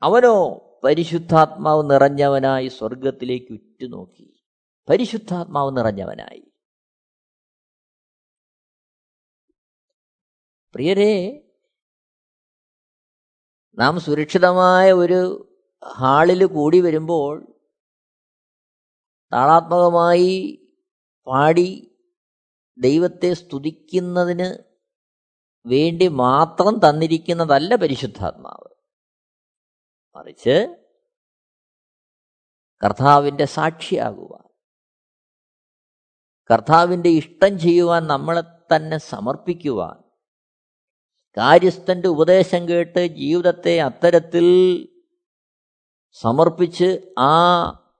അവനോ 0.02 0.64
പരിശുദ്ധാത്മാവ് 0.84 1.90
നിറഞ്ഞവനായി 1.92 2.68
സ്വർഗത്തിലേക്ക് 2.68 3.52
ഉറ്റുനോക്കി. 3.52 4.44
പരിശുദ്ധാത്മാവ് 4.90 5.78
നിറഞ്ഞവനായി. 5.78 6.52
പ്രിയരെ 10.74 11.44
നാം 13.78 14.00
സുരക്ഷിതമായ 14.00 14.94
ഒരു 14.94 15.52
ഹാളിൽ 15.88 16.46
കൂടി 16.46 16.80
വരുമ്പോൾ 16.80 17.54
താളാത്മകമായി 19.34 20.60
പാടി 21.28 21.98
ദൈവത്തെ 22.78 23.34
സ്തുതിക്കുന്നതിന് 23.34 24.69
വേണ്ടി 25.66 26.08
മാത്രം 26.08 26.80
തന്നിരിക്കുന്നതല്ല 26.90 27.76
പരിശുദ്ധാത്മാവ്. 27.76 28.70
മറിച്ച് 30.16 30.76
കർത്താവിന്റെ 32.84 33.46
സാക്ഷിയാകുവാൻ 33.46 34.44
കർത്താവിന്റെ 36.50 37.10
ഇഷ്ടം 37.10 37.60
ചെയ്യുവാൻ 37.60 38.08
നമ്മളെ 38.08 38.42
തന്നെ 38.42 38.98
സമർപ്പിക്കുവാൻ 38.98 40.04
കാര്യസ്ഥന്റെ 41.38 42.08
ഉപദേശം 42.08 42.70
കേട്ട് 42.70 43.08
ജീവിതത്തെ 43.08 43.82
അത്തരത്തിൽ 43.82 44.46
സമർപ്പിച്ച് 46.14 47.16
ആ 47.20 47.34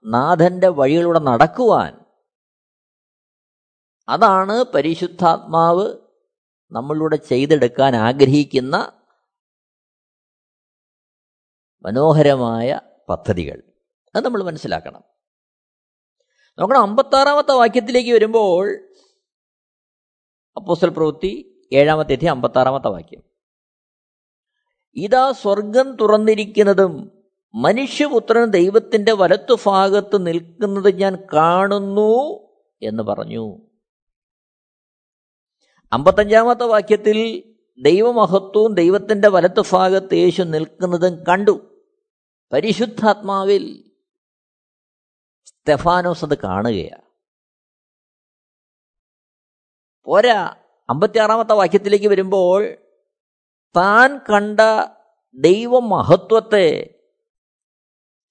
നാഥന്റെ 0.06 0.68
വഴികളിലൂടെ 0.68 1.20
നടക്കുവാൻ 1.20 2.06
അതാണ് 4.08 4.64
പരിശുദ്ധാത്മാവ് 4.64 5.99
നമ്മളിലൂടെ 6.72 7.16
ചെയ്തെടുക്കാൻ 7.16 7.96
ആഗ്രഹിക്കുന്ന 7.96 8.92
മനോഹരമായ 11.82 12.82
പദ്ധതികൾ. 13.10 13.64
അത് 14.16 14.26
നമ്മൾ 14.26 14.44
മനസ്സിലാക്കണം. 14.44 15.04
നോക്കണം 16.60 16.82
അമ്പത്താറാമത്തെ 16.82 17.52
വാക്യത്തിലേക്ക് 17.52 18.12
വരുമ്പോൾ 18.12 18.90
അപ്പോസ്റ്റൽ 20.56 20.90
പ്രവൃത്തി 20.90 21.62
ഏഴാമത്തെ 21.74 22.14
അധ്യായം 22.14 22.36
അമ്പത്താറാമത്തെ 22.36 22.88
വാക്യം. 22.88 23.24
ഇതാ 24.96 25.32
സ്വർഗം 25.32 25.96
തുറന്നിരിക്കുന്നതും 25.96 27.12
മനുഷ്യപുത്രൻ 27.56 28.46
ദൈവത്തിന്റെ 28.46 29.12
വലത്തുഭാഗത്ത് 29.12 30.28
നിൽക്കുന്നത് 30.28 30.96
ഞാൻ 30.96 31.18
കാണുന്നു 31.34 32.40
എന്ന് 32.82 33.04
പറഞ്ഞു. 33.04 33.69
അമ്പത്തഞ്ചാമത്തെ 35.92 36.64
വാക്യത്തിൽ 36.64 37.44
ദൈവമഹത്വവും 37.82 38.74
ദൈവത്തിന്റെ 38.74 39.28
വലത്ത് 39.28 39.64
ഭാഗത്ത് 39.72 40.14
യേശു 40.14 40.44
നിൽക്കുന്നതും 40.44 41.24
കണ്ടു. 41.24 41.86
പരിശുദ്ധാത്മാവിൽ 42.54 43.92
സ്തെഫാനോസ് 45.46 46.26
അത് 46.26 46.38
കാണുകയാണ്. 46.38 47.02
പോരാ 50.06 50.56
അമ്പത്തിയാറാമത്തെ 50.90 51.54
വാക്യത്തിലേക്ക് 51.54 52.08
വരുമ്പോൾ 52.08 52.76
താൻ 53.78 54.18
കണ്ട 54.18 54.60
ദൈവമഹത്വത്തെ 55.34 57.00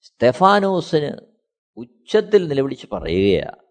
സ്തെഫാനോസിന് 0.01 1.11
ഉച്ചത്തിൽ 1.77 2.47
നിലവിളിച്ച് 2.47 2.87
പറയുകയാണ്. 2.91 3.68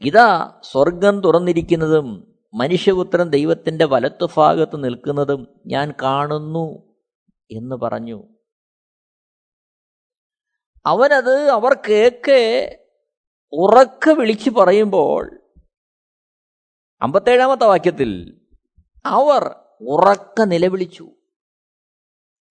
ഇതാ 0.00 0.60
സ്വർഗം 0.64 1.20
തുറന്നിരിക്കുന്നതും 1.20 2.38
മനുഷ്യപുത്രൻ 2.54 3.28
ദൈവത്തിന്റെ 3.28 3.84
വലത്തുഭാഗത്ത് 3.84 4.84
നിൽക്കുന്നതും 4.84 5.60
ഞാൻ 5.66 5.94
കാണുന്നു 6.02 6.96
എന്ന് 7.50 7.76
പറഞ്ഞു. 7.76 8.24
അവനത് 10.86 11.48
അവർ 11.48 11.74
കേക്ക് 11.74 12.78
ഉറക്കെ 13.52 14.10
വിളിച്ചു 14.12 14.50
പറയുമ്പോൾ 14.50 15.42
അമ്പത്തേഴാമത്തെ 17.02 17.64
വാക്യത്തിൽ 17.64 18.40
അവർ 19.06 19.56
ഉറക്ക 19.80 20.42
നിലവിളിച്ചു. 20.42 21.10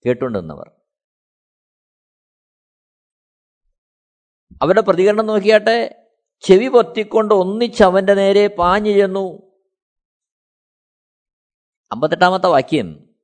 കേട്ടുണ്ടെന്നവർ. 0.05 0.71
അവരുടെ 4.61 4.81
പ്രതികരണം 4.81 5.25
നോക്കിയാട്ടെ. 5.25 6.04
ചെവി 6.39 6.67
പൊത്തിക്കൊണ്ട് 6.67 7.33
ഒന്നിച്ച് 7.33 7.83
അവന്റെ 7.83 8.13
നേരെ 8.13 8.47
പാഞ്ഞു 8.47 8.91
ചെന്നു. 8.91 9.55
അമ്പത്തെട്ടാമത്തെ 11.91 12.47
വാക്യം. 12.47 13.15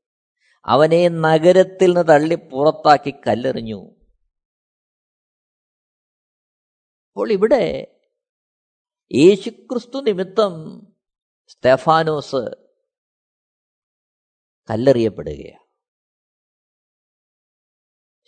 അവനെ 0.65 1.10
നഗരത്തിൽ 1.10 1.93
നിന്ന് 1.93 2.08
തള്ളി 2.08 2.36
പുറത്താക്കി 2.36 3.12
കല്ലെറിഞ്ഞു. 3.12 3.95
അപ്പോൾ 7.10 7.32
ഇവിടെ 7.32 7.95
യേശുക്രിസ്തു 9.13 10.02
നിമിത്തം 10.02 10.52
സ്തെഫാനോസ് 11.47 12.56
കല്ലെറിയപ്പെടുകയാണ്. 14.69 15.62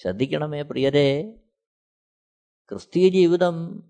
ശ്രദ്ധിക്കണമേ 0.01 0.61
പ്രിയരെ 0.61 1.23
ക്രിസ്തീയ 2.69 3.09
ജീവിതം 3.09 3.83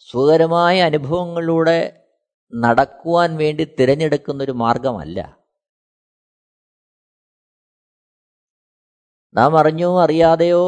സുഖകരമായ 0.00 0.82
അനുഭവങ്ങളിലൂടെ 0.82 2.02
നടക്കുവാൻ 2.52 3.36
വേണ്ടി 3.36 3.64
തിരഞ്ഞെടുക്കുന്നൊരു 3.64 4.52
മാർഗമല്ല. 4.52 5.18
നാം 9.34 9.58
അറിഞ്ഞോ 9.58 10.00
അറിയാതെയോ 10.02 10.64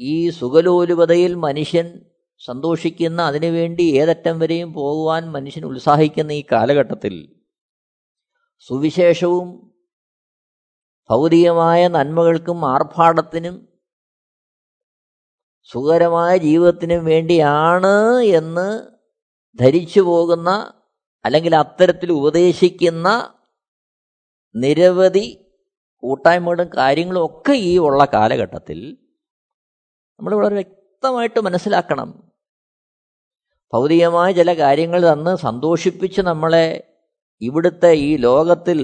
ഈ 0.00 0.30
സുഖലോലുപതയിൽ 0.30 1.34
മനുഷ്യൻ 1.34 2.00
സന്തോഷിക്കുന്ന 2.40 3.22
അതിനുവേണ്ടി 3.22 3.84
ഏതറ്റം 4.00 4.38
വരെയും 4.38 4.72
പോകുവാൻ 4.72 5.32
മനുഷ്യൻ 5.32 5.64
ഉത്സാഹിക്കുന്ന 5.64 6.32
ഈ 6.32 6.44
കാലഘട്ടത്തിൽ 6.52 7.28
സുവിശേഷവും 8.60 9.70
ഭൗതികമായ 11.10 11.88
നന്മകൾക്കും 11.88 12.66
ആർഭാടത്തിനും 12.66 13.71
സുഖകരമായ 15.66 16.36
ജീവിതത്തിനും 16.36 17.04
വേണ്ടിയാണ് 17.04 18.20
എന്ന് 18.22 18.68
ധരിച്ചു 19.60 20.00
പോകുന്ന 20.00 20.50
അല്ലെങ്കിൽ 21.24 21.54
അത്തരത്തിൽ 21.56 22.12
ഉപദേശിക്കുന്ന 22.12 23.08
നിരവധി 24.54 25.26
കൂട്ടായ്മകളും 26.02 26.70
കാര്യങ്ങളും 26.76 27.26
ഒക്കെ 27.26 27.52
ഈ 27.52 27.78
ഉള്ള 27.78 28.04
കാലഘട്ടത്തിൽ 28.04 28.78
നമ്മൾ 30.20 30.34
വളരെ 30.34 30.54
വ്യക്തമായിട്ട് 30.54 31.40
മനസ്സിലാക്കണം. 31.40 32.08
ഭൗതികമായ 33.72 34.32
ചില 34.32 34.54
കാര്യങ്ങൾ 34.54 35.00
തന്ന് 35.12 35.36
സന്തോഷിപ്പിച്ച് 35.36 36.20
നമ്മളെ 36.20 36.66
ഇവിടുത്തെ 37.40 37.92
ഈ 37.92 38.16
ലോകത്തിൽ 38.16 38.80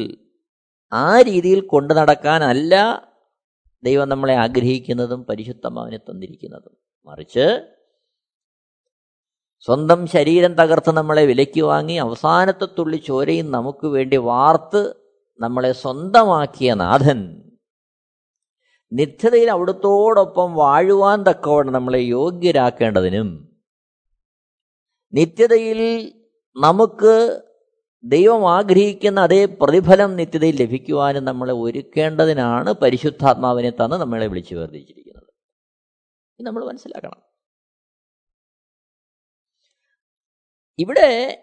ആ 0.93 1.21
രീതിയിൽ 1.21 1.61
കൊണ്ടു 1.61 1.95
നടക്കാനല്ല 1.95 2.75
ദൈവം 3.83 4.09
നമ്മളെ 4.09 4.35
ആഗ്രഹിക്കുന്നതും 4.35 5.25
പരിശുദ്ധമാവിനെ 5.25 5.97
തന്നിരിക്കുന്നതും. 5.97 6.77
മറിച്ച് 7.07 7.75
സ്വന്തം 9.61 10.07
ശരീരം 10.07 10.55
തകർത്ത് 10.55 10.91
നമ്മളെ 10.91 11.27
വിലയ്ക്ക് 11.27 11.62
വാങ്ങി 11.62 11.93
അവസാനത്തെ 11.93 12.69
തുള്ളി 12.79 12.97
ചോരയും 12.97 13.51
നമുക്ക് 13.51 13.87
വേണ്ടി 13.87 14.17
വാർത്ത് 14.17 14.95
നമ്മളെ 15.41 15.73
സ്വന്തമാക്കിയ 15.73 16.75
നാഥൻ. 16.75 17.43
നിത്യതയിൽ 18.93 19.51
അവിടുത്തോടൊപ്പം 19.51 20.55
വാഴുവാൻ 20.55 21.23
തക്കവണ്ണം 21.23 21.73
നമ്മളെ 21.73 21.99
യോഗ്യരാക്കേണ്ടതിനും 21.99 23.59
നിത്യതയിൽ 25.12 26.12
നമുക്ക് 26.57 27.43
ദൈവം 28.04 28.52
ആഗ്രഹിക്കുന്ന 28.52 29.20
അതേ 29.20 29.44
പ്രതിഫലം 29.44 30.16
നിത്യതയിൽ 30.16 30.56
ലഭിക്കുവാനും 30.62 31.24
നമ്മളെ 31.24 31.52
ഒരുക്കേണ്ടതിനാണ് 31.52 32.72
പരിശുദ്ധാത്മാവിനെ 32.72 33.70
തന്ന് 33.70 33.96
നമ്മളെ 33.96 34.26
വിളിച്ചു 34.26 34.54
വേർതിരിച്ചിരിക്കുന്നത്. 34.54 35.28
നമ്മൾ 36.40 36.64
മനസ്സിലാക്കണം. 36.64 37.22
ഇവിടെ 40.78 41.34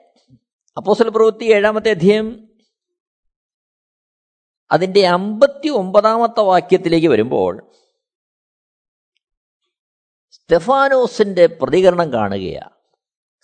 അപ്പോസൽ 0.78 1.10
പ്രവൃത്തി 1.10 1.44
ഏഴാമത്തെ 1.44 1.90
അധ്യയം 1.90 2.50
അതിന്റെ 4.72 5.08
അമ്പത്തി 5.08 5.70
ഒമ്പതാമത്തെ 5.70 6.40
വാക്യത്തിലേക്ക് 6.40 7.08
വരുമ്പോൾ 7.08 7.72
സ്റ്റെഫാനോസിന്റെ 10.32 11.46
പ്രതികരണം 11.46 12.14
കാണുകയാണ്. 12.14 12.75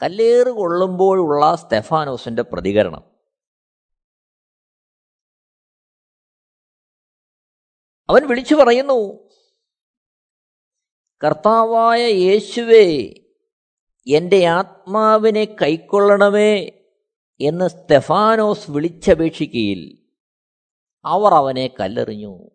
കല്ലേറ് 0.04 0.48
കൊള്ളുമ്പോഴുള്ള 0.48 1.56
സ്റ്റെഫാനോസിന്റെ 1.56 2.42
പ്രതികരണം. 2.42 3.12
അവൻ 8.10 8.28
വിളിച്ചു 8.28 8.56
പറയുന്നു 8.56 9.30
കർത്താവായ 11.24 12.02
യേശുവേ 12.08 13.14
എന്റെ 14.08 14.46
ആത്മാവിനെ 14.46 15.46
കൈക്കൊള്ളണമേ 15.62 16.60
എന്ന് 17.42 17.68
സ്തെഫാനോസ് 17.68 18.72
വിളിച്ചപേക്ഷിക്കയിൽ 18.72 20.08
അവർ 21.06 21.34
അവനെ 21.34 21.76
കല്ലെറിഞ്ഞു. 21.80 22.52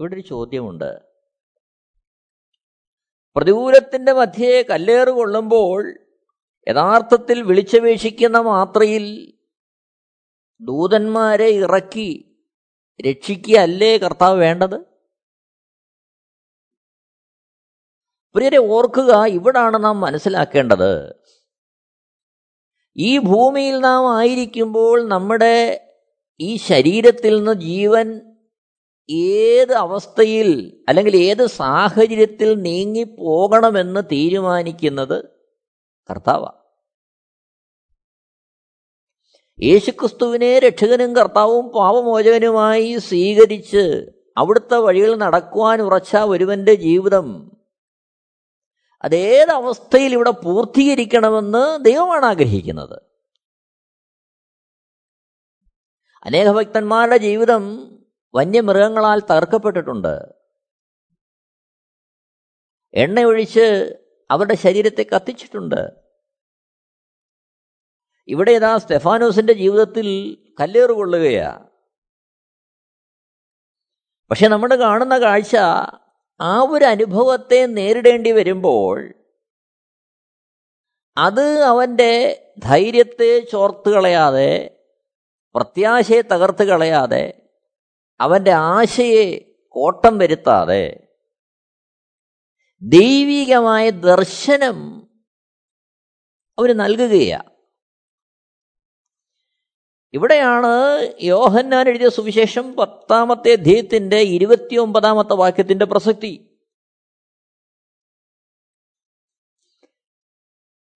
ഇവിടെ 0.00 0.14
ഒരു 0.14 0.20
ചോദ്യമുണ്ട്. 0.20 1.09
പ്രതികൂലത്തിന്റെ 3.36 4.12
മധ്യേ 4.12 4.62
കല്ലേറ് 4.62 5.08
കൊള്ളുമ്പോൾ 5.08 5.94
യഥാർത്ഥത്തിൽ 6.68 7.42
വിളിച്ചപേക്ഷിക്കുന്ന 7.42 8.38
മാത്രയിൽ 8.38 9.34
ദൂതന്മാരെ 10.60 11.46
ഇറക്കി 11.46 12.38
രക്ഷിക്കുകയല്ലേ 13.06 13.98
കർത്താവ് 13.98 14.38
വേണ്ടത്? 14.38 14.84
പ്രിയരെ 18.34 18.58
ഓർക്കുക 18.58 19.24
ഇവിടാണ് 19.24 19.84
നാം 19.84 20.00
മനസ്സിലാക്കേണ്ടത്. 20.00 21.14
ഈ 22.96 23.18
ഭൂമിയിൽ 23.18 23.80
നാം 23.80 24.18
ആയിരിക്കുമ്പോൾ 24.18 25.08
നമ്മുടെ 25.08 25.86
ഈ 26.40 26.56
ശരീരത്തിൽ 26.56 27.36
നിന്ന് 27.36 27.52
ജീവൻ 27.52 28.29
ഏത് 29.10 29.72
അവസ്ഥയിൽ 29.72 30.82
അല്ലെങ്കിൽ 30.88 31.16
ഏത് 31.16 31.46
സാഹചര്യത്തിൽ 31.46 32.54
നീങ്ങിപ്പോകണമെന്ന് 32.54 34.00
തീരുമാനിക്കുന്നത് 34.00 35.40
കർത്താവ 36.10 36.46
യേശുക്രിസ്തുവിനെ 39.62 40.58
രക്ഷകനും 40.58 41.16
കർത്താവും 41.16 41.68
പാപമോചകനുമായി 41.68 42.98
സ്വീകരിച്ച് 42.98 44.12
അവിടുത്തെ 44.36 44.74
വഴികൾ 44.74 45.16
നടക്കുവാൻ 45.16 45.82
ഉറച്ച 45.82 46.16
ഒരുവന്റെ 46.16 46.74
ജീവിതം 46.74 47.50
അതേത് 49.04 49.50
അവസ്ഥയിൽ 49.50 50.12
ഇവിടെ 50.12 50.30
പൂർത്തീകരിക്കണമെന്ന് 50.30 51.84
ദൈവമാണ് 51.84 52.26
ആഗ്രഹിക്കുന്നത്. 52.26 53.00
അനേക 56.24 56.50
ഭക്തന്മാരുടെ 56.50 57.16
ജീവിതം 57.16 57.96
വന്യമൃഗങ്ങളാൽ 58.34 59.20
തകർക്കപ്പെട്ടിട്ടുണ്ട്. 59.20 60.34
എണ്ണയൊഴിച്ച് 62.94 63.96
അവരുടെ 64.30 64.54
ശരീരത്തെ 64.54 65.06
കത്തിച്ചിട്ടുണ്ട്. 65.16 66.00
ഇവിടെ 68.28 68.50
ഇതാ 68.50 68.78
സ്റ്റെഫാനോസിന്റെ 68.78 69.52
ജീവിതത്തിൽ 69.52 70.08
കല്ലേറ് 70.60 70.90
കൊള്ളുകയാ. 70.90 71.68
പക്ഷെ 74.30 74.48
നമ്മൾ 74.48 74.74
കാണുന്ന 74.74 75.18
കാഴ്ച 75.18 75.56
ആ 76.40 76.62
ഒരു 76.70 76.84
അനുഭവത്തെ 76.84 77.66
നേരിടേണ്ടി 77.66 78.30
വരുമ്പോൾ 78.30 79.14
അത് 81.18 81.62
അവന്റെ 81.62 82.46
ധൈര്യത്തെ 82.58 83.40
ചോർത്ത് 83.52 83.90
കളയാതെ 83.90 84.80
പ്രത്യാശയെ 85.54 86.22
തകർത്ത് 86.22 86.64
കളയാതെ 86.64 87.39
അവന്റെ 88.20 88.50
ആശയെ 88.50 89.56
കോട്ടം 89.68 90.18
വരുത്താതെ 90.18 91.06
ദൈവികമായ 92.82 93.90
ദർശനം 93.90 95.08
അവർ 96.58 96.76
നൽകുകയാണ് 96.76 97.50
ഇവിടെയാണ് 100.14 100.70
യോഹന്നാൻ 101.22 101.88
എഴുതിയ 101.88 102.08
സുവിശേഷം 102.08 102.76
പത്താമത്തെ 102.76 103.52
അധ്യയത്തിന്റെ 103.52 104.16
ഇരുപത്തിയൊമ്പതാമത്തെ 104.16 105.32
വാക്യത്തിന്റെ 105.34 105.84
പ്രസക്തി. 105.84 106.50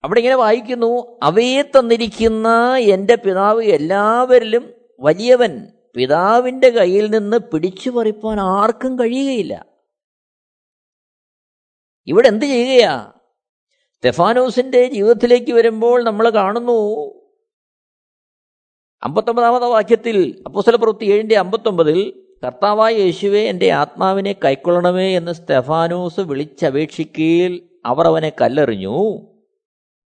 അവിടെ 0.04 0.20
ഇങ്ങനെ 0.20 0.34
വായിക്കുന്നു 0.34 1.18
അവയെ 1.22 1.62
തന്നിരിക്കുന്ന 1.62 2.48
എന്റെ 2.76 3.16
പിതാവ് 3.16 3.64
എല്ലാവരിലും 3.64 4.74
വലിയവൻ 5.00 5.73
പിതാവിന്റെ 5.94 6.68
കയ്യിൽ 6.68 7.10
നിന്ന് 7.10 7.36
പിടിച്ചു 7.36 7.90
പറിപ്പാൻ 7.90 8.40
ആർക്കും 8.40 8.98
കഴിയുകയില്ല. 8.98 9.66
ഇവിടെ 12.06 12.28
എന്ത് 12.28 12.44
ചെയ്യുകയാ? 12.44 13.12
സ്റ്റെഫാനോസിന്റെ 13.96 14.86
ജീവിതത്തിലേക്ക് 14.86 15.52
വരുമ്പോൾ 15.52 16.02
നമ്മൾ 16.02 16.30
കാണുന്നു 16.30 17.04
അമ്പത്തൊമ്പതാമത്തെ 19.02 19.66
വാക്യത്തിൽ 19.66 20.42
അപ്പുസ്തല 20.46 20.76
പ്രവൃത്തി 20.76 21.04
ഏഴിന്റെ 21.04 21.36
അമ്പത്തൊമ്പതിൽ 21.36 22.28
കർത്താവായ 22.44 22.94
യേശുവെ 22.94 23.40
എന്റെ 23.40 23.70
ആത്മാവിനെ 23.70 24.36
കൈക്കൊള്ളണമേ 24.44 25.16
എന്ന് 25.16 25.32
സ്റ്റെഫാനോസ് 25.32 26.20
വിളിച്ചപേക്ഷിക്കയിൽ 26.20 27.68
അവർ 27.86 28.06
അവനെ 28.06 28.32
കല്ലെറിഞ്ഞു. 28.40 29.20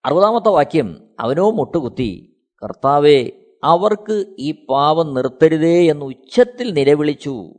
അറുപതാമത്തെ 0.05 0.49
വാക്യം 0.49 1.15
അവനോ 1.21 1.51
മുട്ടുകുത്തി 1.51 2.41
കർത്താവെ 2.65 3.44
അവർക്ക് 3.65 4.37
ഈ 4.39 4.67
പാവം 4.71 5.15
നിർത്തരുതേ 5.15 5.91
എന്ന് 5.91 6.07
ഉച്ചത്തിൽ 6.07 6.71
നിലവിളിച്ചു. 6.73 7.55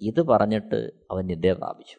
ഇത് 0.00 0.22
പറഞ്ഞിട്ട് 0.22 0.90
അവൻ 1.10 1.26
നിദ്ര 1.26 1.52
പ്രാപിച്ചു. 1.52 1.96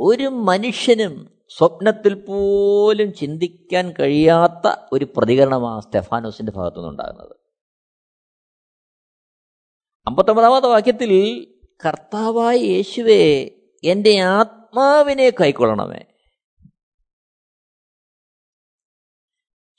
ഒരു 0.00 0.24
മനുഷ്യനും 0.24 1.44
സ്വപ്നത്തിൽ 1.48 2.14
പോലും 2.14 3.12
ചിന്തിക്കാൻ 3.12 3.92
കഴിയാത്ത 4.00 4.72
ഒരു 4.92 5.06
പ്രതികരണമാണ് 5.16 5.82
സ്റ്റെഫാനോസിന്റെ 5.82 6.52
ഭാഗത്തുനിന്നുണ്ടാകുന്നത് 6.52 7.36
അമ്പത്തൊമ്പതാമത്തെ 10.06 10.66
വാക്യത്തിൽ 10.66 11.12
കർത്താവായ 11.86 12.56
യേശുവെ 12.56 13.50
എന്റെ 13.84 14.20
ആത്മാവിനെ 14.20 15.30
കൈക്കൊള്ളണമേ. 15.30 16.04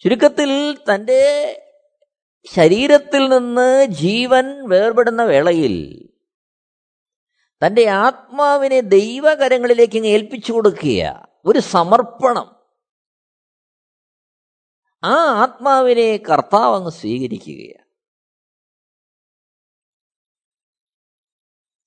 ചുരുക്കത്തിൽ 0.03 0.77
തന്റെ 0.77 1.21
ശരീരത്തിൽ 2.45 3.29
നിന്ന് 3.29 3.85
ജീവൻ 3.85 4.69
വേർപെടുന്ന 4.69 5.23
വേളയിൽ 5.23 6.07
തന്റെ 7.65 7.89
ആത്മാവിനെ 7.89 8.79
ദൈവകരങ്ങളിലേക്ക് 8.79 10.05
ഏൽപ്പിച്ചു 10.05 10.53
കൊടുക്കുക. 10.53 11.27
ഒരു 11.45 11.59
സമർപ്പണം. 11.59 12.65
ആ 15.03 15.13
ആത്മാവിനെ 15.13 16.17
കർത്താവ് 16.17 16.75
അങ്ങ് 16.75 16.91
സ്വീകരിക്കുകയാണ്. 16.91 17.87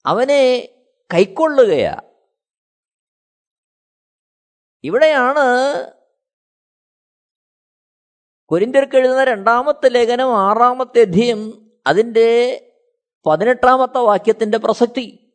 അവനെ 0.06 0.68
കൈക്കൊള്ളുകയാ 1.14 2.00
ഇവിടെയാണ് 4.84 5.93
കൊരിന്ത്യർക്ക് 8.46 8.96
എഴുതുന്ന 8.96 9.24
രണ്ടാമത്തെ 9.24 9.88
ലേഖനം 9.88 10.36
ആറാമത്തെ 10.36 11.00
അധ്യയം 11.00 11.72
അതിന്റെ 11.86 12.28
പതിനെട്ടാമത്തെ 13.26 13.98
വാക്യത്തിന്റെ 13.98 14.58
പ്രസക്തി. 14.58 15.32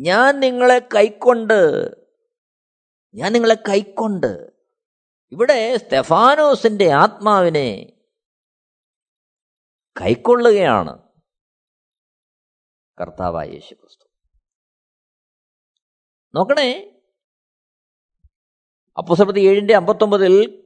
ഞാൻ 0.00 0.40
നിങ്ങളെ 0.40 0.78
കൈക്കൊണ്ട് 0.78 1.60
ഞാൻ 3.14 3.32
നിങ്ങളെ 3.32 3.54
കൈക്കൊണ്ട് 3.54 4.52
ഇവിടെ 5.32 5.76
സ്തെഫാനോസിന്റെ 5.76 6.92
ആത്മാവിനെ 6.92 7.94
കൈക്കൊള്ളുകയാണ് 10.00 10.98
കർത്താവായ 13.00 13.48
യേശു 13.48 13.74
ക്രിസ്തു 13.74 14.06
നോക്കണേ 16.34 17.00
അപ്പുസപ്രതി 18.98 19.40
ഏഴിന്റെ 19.40 19.74
അമ്പത്തൊമ്പതിൽ 19.74 20.59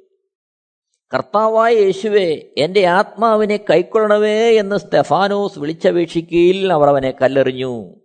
കർത്താവായ 1.14 1.74
യേശുവെ 1.74 2.54
എന്റെ 2.58 2.86
ആത്മാവിനെ 2.86 3.56
കൈക്കൊള്ളണവേ 3.56 4.58
എന്ന് 4.58 4.76
സ്തെഫാനോസ് 4.76 5.58
വിളിച്ചപേക്ഷിക്കയിൽ 5.58 6.72
അവർ 6.72 6.88
അവനെ 6.88 7.10
കല്ലെറിഞ്ഞു. 7.10 8.00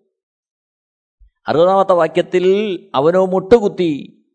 അറുപതാമത്തെ 1.47 1.93
വാക്യത്തിൽ 1.93 2.45
അവനോ 2.95 3.25
മുട്ടുകുത്തി. 3.25 4.25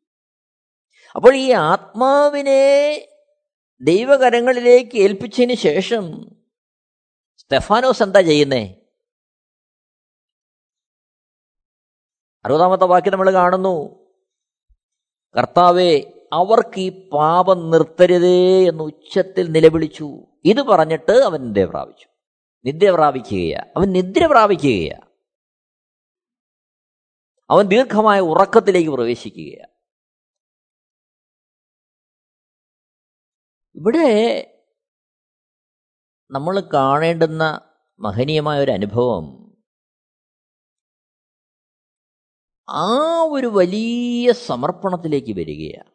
അപ്പോൾ 1.15 1.37
ഈ 1.37 1.51
ആത്മാവിനെ 1.51 3.07
ദൈവകരങ്ങളിലേക്ക് 3.81 4.97
ഏൽപ്പിച്ചതിന് 4.97 5.55
ശേഷം 5.55 6.37
സ്റ്റെഫാനോസ് 7.37 8.03
എന്താ 8.03 8.21
ചെയ്യുന്നേ? 8.21 8.75
അറുപതാമത്തെ 12.45 12.85
വാക്യം 12.85 13.13
നമ്മൾ 13.13 13.33
കാണുന്നു. 13.33 14.05
കർത്താവെ 15.39 16.14
അവർക്ക് 16.35 16.81
ഈ 16.81 17.09
പാപം 17.09 17.71
നിർത്തരുതേ 17.71 18.69
എന്ന് 18.69 18.83
ഉച്ചത്തിൽ 18.85 19.47
നിലവിളിച്ചു. 19.51 20.11
ഇത് 20.45 20.63
പറഞ്ഞിട്ട് 20.63 21.13
അവൻ 21.13 21.41
നിദ്ര 21.47 21.65
പ്രാപിച്ചു. 21.65 22.07
നിദ്ര 22.65 22.91
പ്രാപിക്കുകയാ. 22.91 23.73
അവൻ 23.77 23.93
നിദ്ര 23.93 24.27
പ്രാപിക്കുകയാ. 24.27 25.01
അവൻ 27.51 27.65
ദീർഘമായ 27.65 28.21
ഉറക്കത്തിലേക്ക് 28.21 28.91
പ്രവേശിക്കുകയാണ് 28.91 29.75
ഇവിടെ 33.77 34.51
നമ്മൾ 36.31 36.61
കാണേണ്ടുന്ന 36.61 37.61
മഹനീയമായ 37.99 38.61
ഒരു 38.61 38.71
അനുഭവം 38.71 39.57
ആ 42.69 43.23
ഒരു 43.23 43.47
വലിയ 43.47 44.33
സമർപ്പണത്തിലേക്ക് 44.33 45.37
വരികയാണ് 45.37 45.94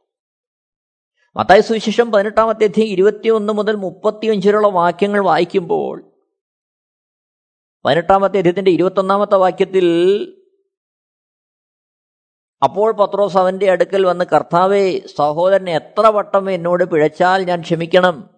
മത്തായ 1.39 1.60
സുവിശേഷം 1.60 2.12
പതിനെട്ടാമത്തെ 2.12 2.63
അധ്യയം 2.63 2.88
ഇരുപത്തിയൊന്ന് 2.88 3.54
മുതൽ 3.54 3.75
മുപ്പത്തിയഞ്ചിലുള്ള 3.75 4.67
വാക്യങ്ങൾ 4.67 5.19
വായിക്കുമ്പോൾ 5.25 6.12
പതിനെട്ടാമത്തെ 7.86 8.38
അധ്യയത്തിന്റെ 8.38 8.71
ഇരുപത്തൊന്നാമത്തെ 8.71 9.36
വാക്യത്തിൽ 9.36 9.86
അപ്പോൾ 12.63 12.91
പത്രോസ് 12.91 13.38
അവന്റെ 13.38 13.71
അടുക്കൽ 13.71 14.06
വന്ന് 14.06 14.25
കർത്താവെ 14.25 14.99
സഹോദരൻ 15.17 15.69
എത്ര 15.69 16.08
വട്ടം 16.08 16.52
എന്നോട് 16.52 16.84
പിഴച്ചാൽ 16.84 17.43
ഞാൻ 17.43 17.62
ക്ഷമിക്കണം? 17.62 18.30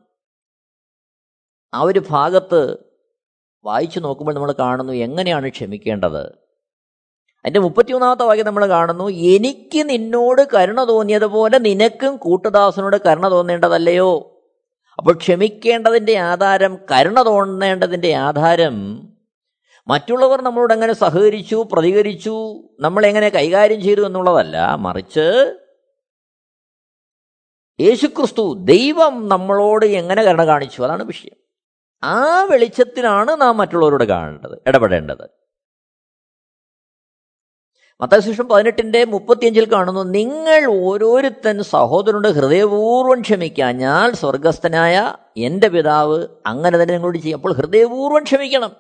ആ 1.74 1.82
ഒരു 1.82 2.02
ഭാഗത്ത് 2.10 2.78
വായിച്ചു 3.66 4.00
നോക്കുമ്പോൾ 4.00 4.34
നമ്മൾ 4.34 4.52
കാണുന്നു 4.60 4.94
എങ്ങനെയാണ് 4.94 5.50
ക്ഷമിക്കേണ്ടത്? 5.50 6.41
അതിന്റെ 7.46 7.60
മുപ്പത്തിയൊന്നാമത്തെ 7.60 8.24
വാക്യം 8.24 8.46
നമ്മൾ 8.46 8.66
കാണുന്നു. 8.66 9.10
എനിക്ക് 9.10 9.90
നിന്നോട് 9.90 10.48
കരുണ 10.54 10.84
തോന്നിയതുപോലെ 10.84 11.58
നിനക്കും 11.58 12.18
കൂട്ടുദാസനോട് 12.18 12.98
കരുണ 13.08 13.32
തോന്നേണ്ടതല്ലയോ? 13.32 14.38
അപ്പോൾ 14.98 15.14
ക്ഷമിക്കേണ്ടതിന്റെ 15.14 16.18
ആധാരം 16.18 16.78
കരുണ 16.92 17.22
തോന്നേണ്ടതിന്റെ 17.22 18.14
ആധാരം 18.14 19.08
മറ്റുള്ളവർ 19.88 20.42
നമ്മളോട് 20.42 20.74
എങ്ങനെ 20.74 20.94
സഹകരിച്ചു 20.94 21.68
പ്രതികരിച്ചു 21.72 22.64
നമ്മളെങ്ങനെ 22.80 23.30
കൈകാര്യം 23.30 23.82
ചെയ്തു 23.82 24.02
എന്നുള്ളതല്ല 24.02 24.76
മറിച്ച് 24.76 25.56
യേശുക്രിസ്തു 27.80 28.58
ദൈവം 28.60 29.30
നമ്മളോട് 29.30 29.86
എങ്ങനെ 29.86 30.24
കരുണ 30.24 30.46
കാണിച്ചു? 30.46 30.82
അതാണ് 30.82 31.04
വിഷയം. 31.04 31.36
ആ 32.04 32.44
വെളിച്ചത്തിലാണ് 32.44 33.42
നാം 33.42 33.58
മറ്റുള്ളവരോട് 33.58 34.04
കാണേണ്ടത് 34.04 34.60
ഇടപെടേണ്ടത്. 34.68 35.30
മത്താശിഷം 38.02 38.48
പതിനെട്ടിന്റെ 38.48 39.04
മുപ്പത്തിയഞ്ചിൽ 39.06 39.72
കാണുന്നു 39.72 40.04
നിങ്ങൾ 40.04 40.66
ഓരോരുത്തൻ 40.66 41.64
സഹോദരനോട് 41.64 42.28
ഹൃദയപൂർവം 42.28 43.22
ക്ഷമിക്കാഞ്ഞാൽ 43.22 44.14
സ്വർഗസ്ഥനായ 44.14 45.16
എന്റെ 45.38 45.68
പിതാവ് 45.68 46.28
അങ്ങനെ 46.46 46.82
തന്നെ 46.82 46.94
നിങ്ങളോട് 46.94 47.18
ചെയ്യും. 47.18 47.38
അപ്പോൾ 47.38 47.54
ഹൃദയപൂർവം 47.54 48.24
ക്ഷമിക്കണം. 48.24 48.76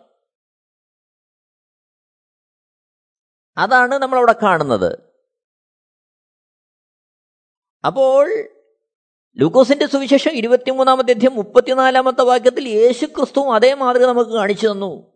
അതാണ് 3.57 3.95
നമ്മളവിടെ 3.95 4.35
കാണുന്നത്. 4.43 4.97
അപ്പോൾ 7.85 8.29
ലൂക്കോസിന്റെ 9.37 9.87
സുവിശേഷം 9.87 10.31
ഇരുപത്തിമൂന്നാമത്തെ 10.31 11.11
അധ്യയം 11.11 11.35
മുപ്പത്തിനാലാമത്തെ 11.35 12.21
വാക്യത്തിൽ 12.21 12.67
യേശു 12.67 13.05
ക്രിസ്തുവും 13.05 13.53
അതേ 13.53 13.73
മാതൃക 13.73 14.05
നമുക്ക് 14.05 14.31
കാണിച്ചു 14.31 14.67
തന്നു. 14.67 15.10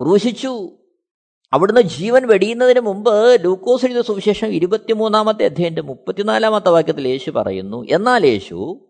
ക്രൂശിച്ചു. 0.00 0.78
അവിടുന്ന് 1.52 1.80
ജീവൻ 1.80 2.26
വെടിയുന്നതിന് 2.26 2.80
മുമ്പ് 2.80 3.44
ലൂക്കോസ് 3.44 3.84
എഴുതിയ 3.84 4.02
സുവിശേഷം 4.02 4.46
ഇരുപത്തിമൂന്നാമത്തെ 4.46 5.44
അധ്യയന്റെ 5.44 5.82
മുപ്പത്തിനാലാമത്തെ 5.82 6.68
വാക്യത്തിൽ 6.68 7.08
യേശു 7.08 7.30
പറയുന്നു 7.30 7.84
എന്നാൽ 7.90 8.26
യേശു 8.26 8.88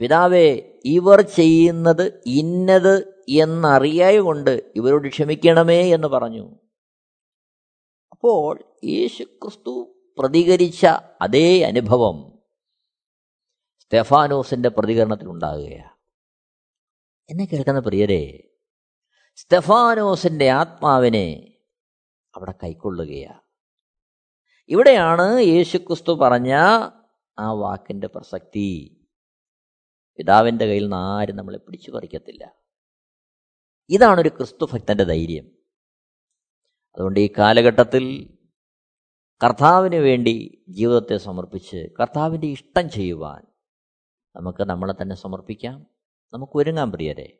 പിതാവേ 0.00 0.72
ഇവർ 0.84 1.20
ചെയ്യുന്നത് 1.20 2.22
ഇന്നത് 2.26 3.24
എന്നറിയായ 3.28 4.18
കൊണ്ട് 4.18 4.72
ഇവരോട് 4.76 5.08
ക്ഷമിക്കണമേ 5.08 5.92
എന്ന് 5.94 6.08
പറഞ്ഞു. 6.08 6.58
അപ്പോൾ 8.12 8.58
യേശു 8.84 9.22
ക്രിസ്തു 9.22 9.94
പ്രതികരിച്ച 10.18 10.86
അതേ 11.20 11.62
അനുഭവം 11.62 12.40
സ്റ്റെഫാനോസിന്റെ 13.80 14.68
പ്രതികരണത്തിൽ 14.68 15.28
ഉണ്ടാകുകയാണ് 15.28 15.96
എന്നെ 17.30 17.44
കേൾക്കുന്ന 17.44 17.80
പ്രിയരെ 17.80 18.49
സ്റ്റെഫാനോസിന്റെ 19.40 20.50
ആത്മാവിനെ 20.50 21.58
അവിടെ 22.36 22.54
കൈക്കൊള്ളുകയാണ്. 22.62 23.40
ഇവിടെയാണ് 24.68 25.40
യേശുക്രിസ്തു 25.40 26.12
പറഞ്ഞ 26.12 26.54
ആ 27.38 27.52
വാക്കിന്റെ 27.52 28.06
പ്രസക്തി. 28.06 28.96
പിതാവിന്റെ 30.16 30.66
കയ്യിൽ 30.66 30.82
നിന്ന് 30.82 30.96
ആരും 30.96 31.36
നമ്മളെ 31.36 31.58
പിടിച്ചു 31.58 31.90
പറിക്കത്തില്ല. 31.90 32.54
ഇതാണ് 33.88 34.20
ഒരു 34.20 34.28
ക്രിസ്തു 34.28 34.68
ഭക്തന്റെ 34.72 35.04
ധൈര്യം. 35.04 35.50
അതുകൊണ്ട് 36.94 37.20
ഈ 37.20 37.32
കാലഘട്ടത്തിൽ 37.38 38.38
കർത്താവിന് 39.44 39.96
വേണ്ടി 39.96 40.64
ജീവിതത്തെ 40.68 41.16
സമർപ്പിച്ച് 41.16 41.88
കർത്താവിന്റെ 42.00 42.46
ഇഷ്ടം 42.46 42.90
ചെയ്യുവാൻ 42.90 43.46
നമുക്ക് 44.36 44.62
നമ്മളെ 44.62 44.94
തന്നെ 45.02 45.16
സമർപ്പിക്കാം. 45.16 45.86
നമുക്ക് 46.32 46.52
ഒരുങ്ങാം 46.56 46.92
പ്രിയരെ. 46.92 47.39